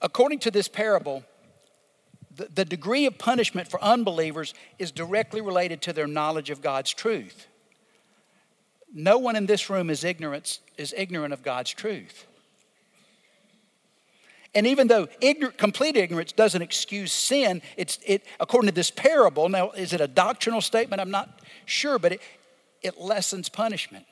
According 0.00 0.38
to 0.40 0.50
this 0.50 0.68
parable, 0.68 1.24
the, 2.46 2.64
degree 2.64 3.06
of 3.06 3.18
punishment 3.18 3.68
for 3.68 3.82
unbelievers 3.82 4.54
is 4.78 4.90
directly 4.90 5.40
related 5.40 5.82
to 5.82 5.92
their 5.92 6.06
knowledge 6.06 6.50
of 6.50 6.62
God's 6.62 6.92
truth. 6.92 7.46
No 8.92 9.18
one 9.18 9.36
in 9.36 9.46
this 9.46 9.68
room 9.68 9.90
is 9.90 10.04
ignorant, 10.04 10.60
is 10.76 10.94
ignorant 10.96 11.32
of 11.32 11.42
God's 11.42 11.70
truth. 11.72 12.26
And 14.54 14.66
even 14.66 14.86
though 14.86 15.08
complete 15.56 15.96
ignorance 15.96 16.32
doesn't 16.32 16.62
excuse 16.62 17.12
sin, 17.12 17.60
it's, 17.76 17.98
it, 18.06 18.24
according 18.40 18.68
to 18.68 18.74
this 18.74 18.90
parable, 18.90 19.48
now 19.48 19.70
is 19.72 19.92
it 19.92 20.00
a 20.00 20.08
doctrinal 20.08 20.60
statement? 20.60 21.00
I'm 21.00 21.10
not 21.10 21.40
sure, 21.66 21.98
but 21.98 22.12
it, 22.12 22.22
it 22.82 22.98
lessens 22.98 23.48
punishment. 23.48 24.06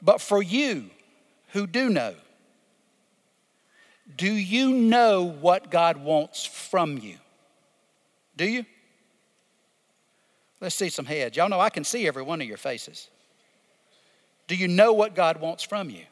But 0.00 0.20
for 0.20 0.42
you 0.42 0.90
who 1.48 1.66
do 1.66 1.88
know, 1.88 2.14
do 4.16 4.32
you 4.32 4.72
know 4.72 5.22
what 5.22 5.70
God 5.70 5.98
wants 5.98 6.44
from 6.44 6.98
you? 6.98 7.16
Do 8.36 8.44
you? 8.44 8.64
Let's 10.60 10.74
see 10.74 10.88
some 10.90 11.06
heads. 11.06 11.36
Y'all 11.36 11.48
know 11.48 11.60
I 11.60 11.70
can 11.70 11.84
see 11.84 12.06
every 12.06 12.22
one 12.22 12.40
of 12.40 12.46
your 12.46 12.56
faces. 12.56 13.08
Do 14.46 14.56
you 14.56 14.68
know 14.68 14.92
what 14.92 15.14
God 15.14 15.40
wants 15.40 15.62
from 15.62 15.90
you? 15.90 16.04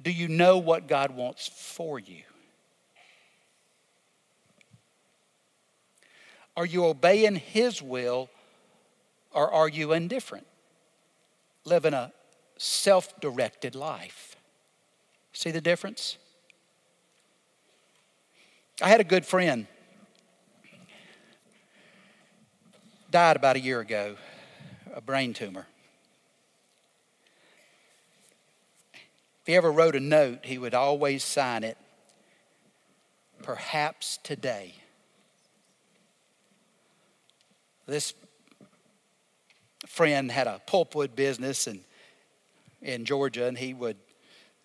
Do 0.00 0.10
you 0.10 0.28
know 0.28 0.58
what 0.58 0.86
God 0.86 1.10
wants 1.16 1.48
for 1.48 1.98
you? 1.98 2.22
Are 6.56 6.66
you 6.66 6.84
obeying 6.84 7.36
His 7.36 7.82
will 7.82 8.28
or 9.32 9.52
are 9.52 9.68
you 9.68 9.92
indifferent? 9.92 10.46
Living 11.64 11.94
a 11.94 12.12
self 12.58 13.18
directed 13.20 13.74
life. 13.74 14.33
See 15.34 15.50
the 15.50 15.60
difference? 15.60 16.16
I 18.80 18.88
had 18.88 19.00
a 19.00 19.04
good 19.04 19.26
friend. 19.26 19.66
Died 23.10 23.36
about 23.36 23.56
a 23.56 23.60
year 23.60 23.80
ago, 23.80 24.16
a 24.94 25.00
brain 25.00 25.34
tumor. 25.34 25.66
If 28.94 29.46
he 29.46 29.56
ever 29.56 29.70
wrote 29.70 29.96
a 29.96 30.00
note, 30.00 30.46
he 30.46 30.56
would 30.56 30.72
always 30.72 31.24
sign 31.24 31.64
it, 31.64 31.76
perhaps 33.42 34.18
today. 34.22 34.74
This 37.86 38.14
friend 39.86 40.30
had 40.30 40.46
a 40.46 40.62
pulpwood 40.66 41.16
business 41.16 41.66
in, 41.66 41.80
in 42.80 43.04
Georgia, 43.04 43.46
and 43.46 43.58
he 43.58 43.74
would 43.74 43.96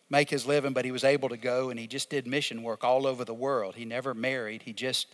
make 0.09 0.29
his 0.29 0.45
living, 0.45 0.73
but 0.73 0.85
he 0.85 0.91
was 0.91 1.03
able 1.03 1.29
to 1.29 1.37
go 1.37 1.69
and 1.69 1.79
he 1.79 1.87
just 1.87 2.09
did 2.09 2.25
mission 2.25 2.63
work 2.63 2.83
all 2.83 3.05
over 3.05 3.23
the 3.23 3.33
world. 3.33 3.75
He 3.75 3.85
never 3.85 4.13
married. 4.13 4.63
He 4.63 4.73
just 4.73 5.07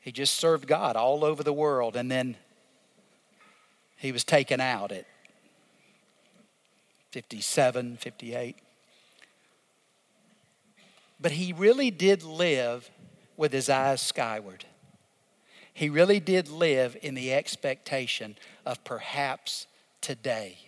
he 0.00 0.12
just 0.12 0.36
served 0.36 0.66
God 0.66 0.96
all 0.96 1.24
over 1.24 1.42
the 1.42 1.52
world. 1.52 1.96
And 1.96 2.10
then 2.10 2.36
he 3.96 4.12
was 4.12 4.24
taken 4.24 4.60
out 4.60 4.92
at 4.92 5.06
57, 7.10 7.96
58. 7.96 8.56
But 11.20 11.32
he 11.32 11.52
really 11.52 11.90
did 11.90 12.22
live 12.22 12.90
with 13.36 13.52
his 13.52 13.68
eyes 13.68 14.00
skyward. 14.00 14.64
He 15.74 15.88
really 15.88 16.20
did 16.20 16.48
live 16.48 16.96
in 17.02 17.14
the 17.14 17.32
expectation 17.32 18.36
of 18.64 18.82
perhaps 18.84 19.66
today. 20.00 20.58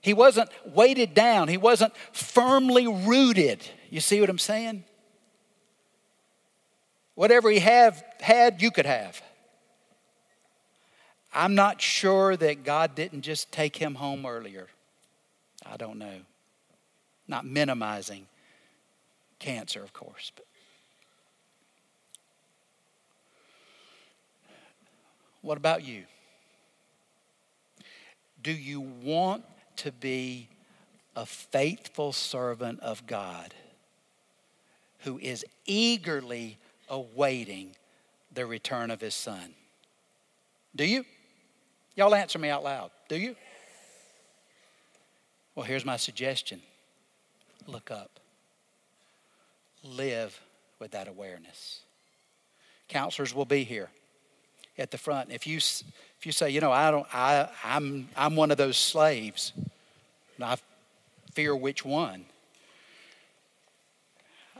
He 0.00 0.14
wasn't 0.14 0.50
weighted 0.64 1.14
down, 1.14 1.48
he 1.48 1.56
wasn't 1.56 1.96
firmly 2.12 2.86
rooted. 2.86 3.68
You 3.90 4.00
see 4.00 4.20
what 4.20 4.30
I'm 4.30 4.38
saying? 4.38 4.84
Whatever 7.14 7.50
he 7.50 7.60
have, 7.60 8.04
had, 8.20 8.60
you 8.60 8.70
could 8.70 8.86
have. 8.86 9.22
I'm 11.32 11.54
not 11.54 11.80
sure 11.80 12.36
that 12.36 12.64
God 12.64 12.94
didn't 12.94 13.22
just 13.22 13.50
take 13.52 13.76
him 13.76 13.94
home 13.94 14.24
earlier. 14.24 14.68
I 15.64 15.76
don't 15.76 15.98
know. 15.98 16.20
Not 17.28 17.44
minimizing 17.44 18.26
cancer, 19.38 19.82
of 19.82 19.92
course. 19.92 20.32
But 20.34 20.46
what 25.42 25.58
about 25.58 25.84
you? 25.84 26.04
Do 28.42 28.52
you 28.52 28.80
want 28.80 29.44
to 29.76 29.92
be 29.92 30.48
a 31.14 31.26
faithful 31.26 32.12
servant 32.12 32.80
of 32.80 33.06
God 33.06 33.54
who 35.00 35.18
is 35.18 35.44
eagerly 35.64 36.58
awaiting 36.88 37.74
the 38.32 38.46
return 38.46 38.90
of 38.90 39.00
his 39.00 39.14
son? 39.14 39.54
Do 40.74 40.84
you? 40.84 41.04
Y'all 41.94 42.14
answer 42.14 42.38
me 42.38 42.50
out 42.50 42.62
loud. 42.62 42.90
Do 43.08 43.16
you? 43.16 43.36
Well, 45.54 45.64
here's 45.64 45.84
my 45.84 45.96
suggestion 45.96 46.60
look 47.66 47.90
up 47.90 48.20
live 49.82 50.40
with 50.78 50.92
that 50.92 51.08
awareness. 51.08 51.80
Counselors 52.88 53.34
will 53.34 53.44
be 53.44 53.64
here 53.64 53.88
at 54.78 54.90
the 54.90 54.98
front. 54.98 55.32
If 55.32 55.46
you, 55.46 55.58
if 56.18 56.26
you 56.26 56.32
say, 56.32 56.50
you 56.50 56.60
know, 56.60 56.72
I 56.72 56.90
don't, 56.90 57.06
I, 57.12 57.48
I'm, 57.64 58.08
I'm 58.16 58.36
one 58.36 58.50
of 58.50 58.56
those 58.56 58.76
slaves, 58.76 59.52
I 60.40 60.56
fear 61.32 61.54
which 61.54 61.84
one. 61.84 62.24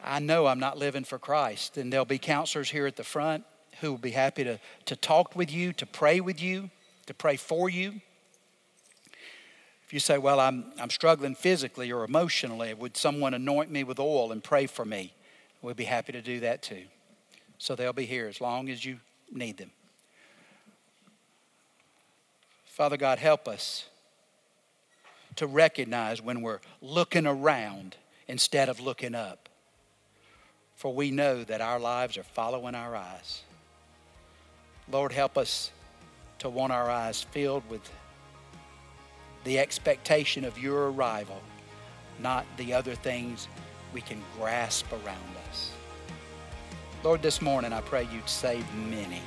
I 0.05 0.21
know 0.21 0.47
I'm 0.47 0.61
not 0.61 0.79
living 0.79 1.05
for 1.05 1.19
Christ. 1.19 1.77
And 1.77 1.93
there'll 1.93 2.07
be 2.07 2.19
counselors 2.19 2.71
here 2.71 2.87
at 2.87 2.97
the 2.97 3.05
front 3.05 3.45
who 3.81 3.91
will 3.91 3.99
be 3.99 4.13
happy 4.13 4.45
to, 4.45 4.59
to 4.87 4.97
talk 4.97 5.35
with 5.35 5.53
you, 5.53 5.73
to 5.75 5.87
pray 5.87 6.21
with 6.21 6.41
you, 6.41 6.71
to 7.07 7.15
pray 7.15 7.37
for 7.37 7.69
you. 7.69 8.01
If 9.85 9.93
you 9.93 10.01
say, 10.01 10.19
Well, 10.19 10.41
I'm, 10.41 10.67
I'm 10.81 10.91
struggling 10.91 11.35
physically 11.35 11.93
or 11.93 12.05
emotionally, 12.05 12.73
would 12.75 12.97
someone 12.97 13.35
anoint 13.35 13.71
me 13.71 13.85
with 13.85 13.99
oil 13.99 14.33
and 14.33 14.43
pray 14.43 14.67
for 14.67 14.85
me? 14.85 15.13
We'd 15.63 15.77
be 15.77 15.85
happy 15.85 16.13
to 16.13 16.23
do 16.23 16.41
that 16.41 16.63
too. 16.63 16.85
So 17.59 17.75
they'll 17.75 17.93
be 17.93 18.07
here 18.07 18.29
as 18.29 18.41
long 18.41 18.69
as 18.69 18.85
you 18.85 18.99
need 19.33 19.57
them. 19.57 19.71
Father 22.77 22.99
God, 22.99 23.19
help 23.19 23.49
us 23.49 23.87
to 25.37 25.47
recognize 25.47 26.21
when 26.21 26.43
we're 26.43 26.61
looking 26.83 27.27
around 27.27 27.97
instead 28.29 28.69
of 28.69 28.81
looking 28.81 29.15
up. 29.15 29.49
For 30.75 30.93
we 30.93 31.11
know 31.11 31.43
that 31.43 31.63
our 31.63 31.81
lives 31.81 32.19
are 32.19 32.23
following 32.23 32.75
our 32.75 32.95
eyes. 32.95 33.41
Lord, 34.93 35.13
help 35.13 35.39
us 35.39 35.71
to 36.41 36.51
want 36.51 36.71
our 36.71 36.91
eyes 36.91 37.23
filled 37.23 37.63
with 37.71 37.91
the 39.45 39.59
expectation 39.59 40.45
of 40.45 40.59
your 40.59 40.91
arrival, 40.91 41.41
not 42.21 42.45
the 42.59 42.75
other 42.75 42.95
things 42.95 43.49
we 43.95 44.03
can 44.03 44.23
grasp 44.39 44.93
around 44.93 45.35
us. 45.49 45.73
Lord, 47.03 47.23
this 47.23 47.41
morning 47.41 47.73
I 47.73 47.81
pray 47.81 48.07
you'd 48.13 48.29
save 48.29 48.67
many 48.75 49.23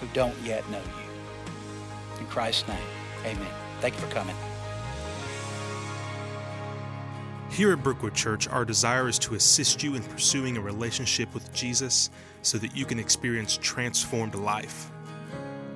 who 0.00 0.06
don't 0.14 0.40
yet 0.46 0.66
know 0.70 0.78
you. 0.78 1.03
In 2.24 2.30
Christ's 2.30 2.66
name, 2.66 2.78
amen. 3.26 3.52
Thank 3.80 3.96
you 3.96 4.00
for 4.00 4.06
coming. 4.06 4.34
Here 7.50 7.70
at 7.70 7.82
Brookwood 7.82 8.14
Church, 8.14 8.48
our 8.48 8.64
desire 8.64 9.08
is 9.08 9.18
to 9.20 9.34
assist 9.34 9.82
you 9.82 9.94
in 9.94 10.02
pursuing 10.02 10.56
a 10.56 10.60
relationship 10.62 11.34
with 11.34 11.52
Jesus 11.52 12.08
so 12.40 12.56
that 12.58 12.74
you 12.74 12.86
can 12.86 12.98
experience 12.98 13.58
transformed 13.60 14.34
life. 14.36 14.90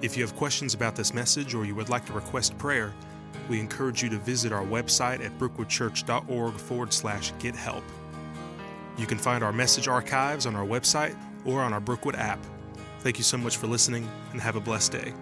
If 0.00 0.16
you 0.16 0.22
have 0.22 0.34
questions 0.36 0.72
about 0.72 0.96
this 0.96 1.12
message 1.12 1.54
or 1.54 1.66
you 1.66 1.74
would 1.74 1.90
like 1.90 2.06
to 2.06 2.14
request 2.14 2.56
prayer, 2.56 2.94
we 3.50 3.60
encourage 3.60 4.02
you 4.02 4.08
to 4.08 4.16
visit 4.16 4.50
our 4.50 4.64
website 4.64 5.22
at 5.22 5.38
brookwoodchurch.org 5.38 6.54
forward 6.54 6.94
slash 6.94 7.34
get 7.40 7.54
help. 7.54 7.84
You 8.96 9.06
can 9.06 9.18
find 9.18 9.44
our 9.44 9.52
message 9.52 9.86
archives 9.86 10.46
on 10.46 10.56
our 10.56 10.66
website 10.66 11.14
or 11.44 11.60
on 11.60 11.74
our 11.74 11.80
Brookwood 11.80 12.16
app. 12.16 12.42
Thank 13.00 13.18
you 13.18 13.24
so 13.24 13.36
much 13.36 13.58
for 13.58 13.66
listening 13.66 14.08
and 14.32 14.40
have 14.40 14.56
a 14.56 14.60
blessed 14.60 14.92
day. 14.92 15.12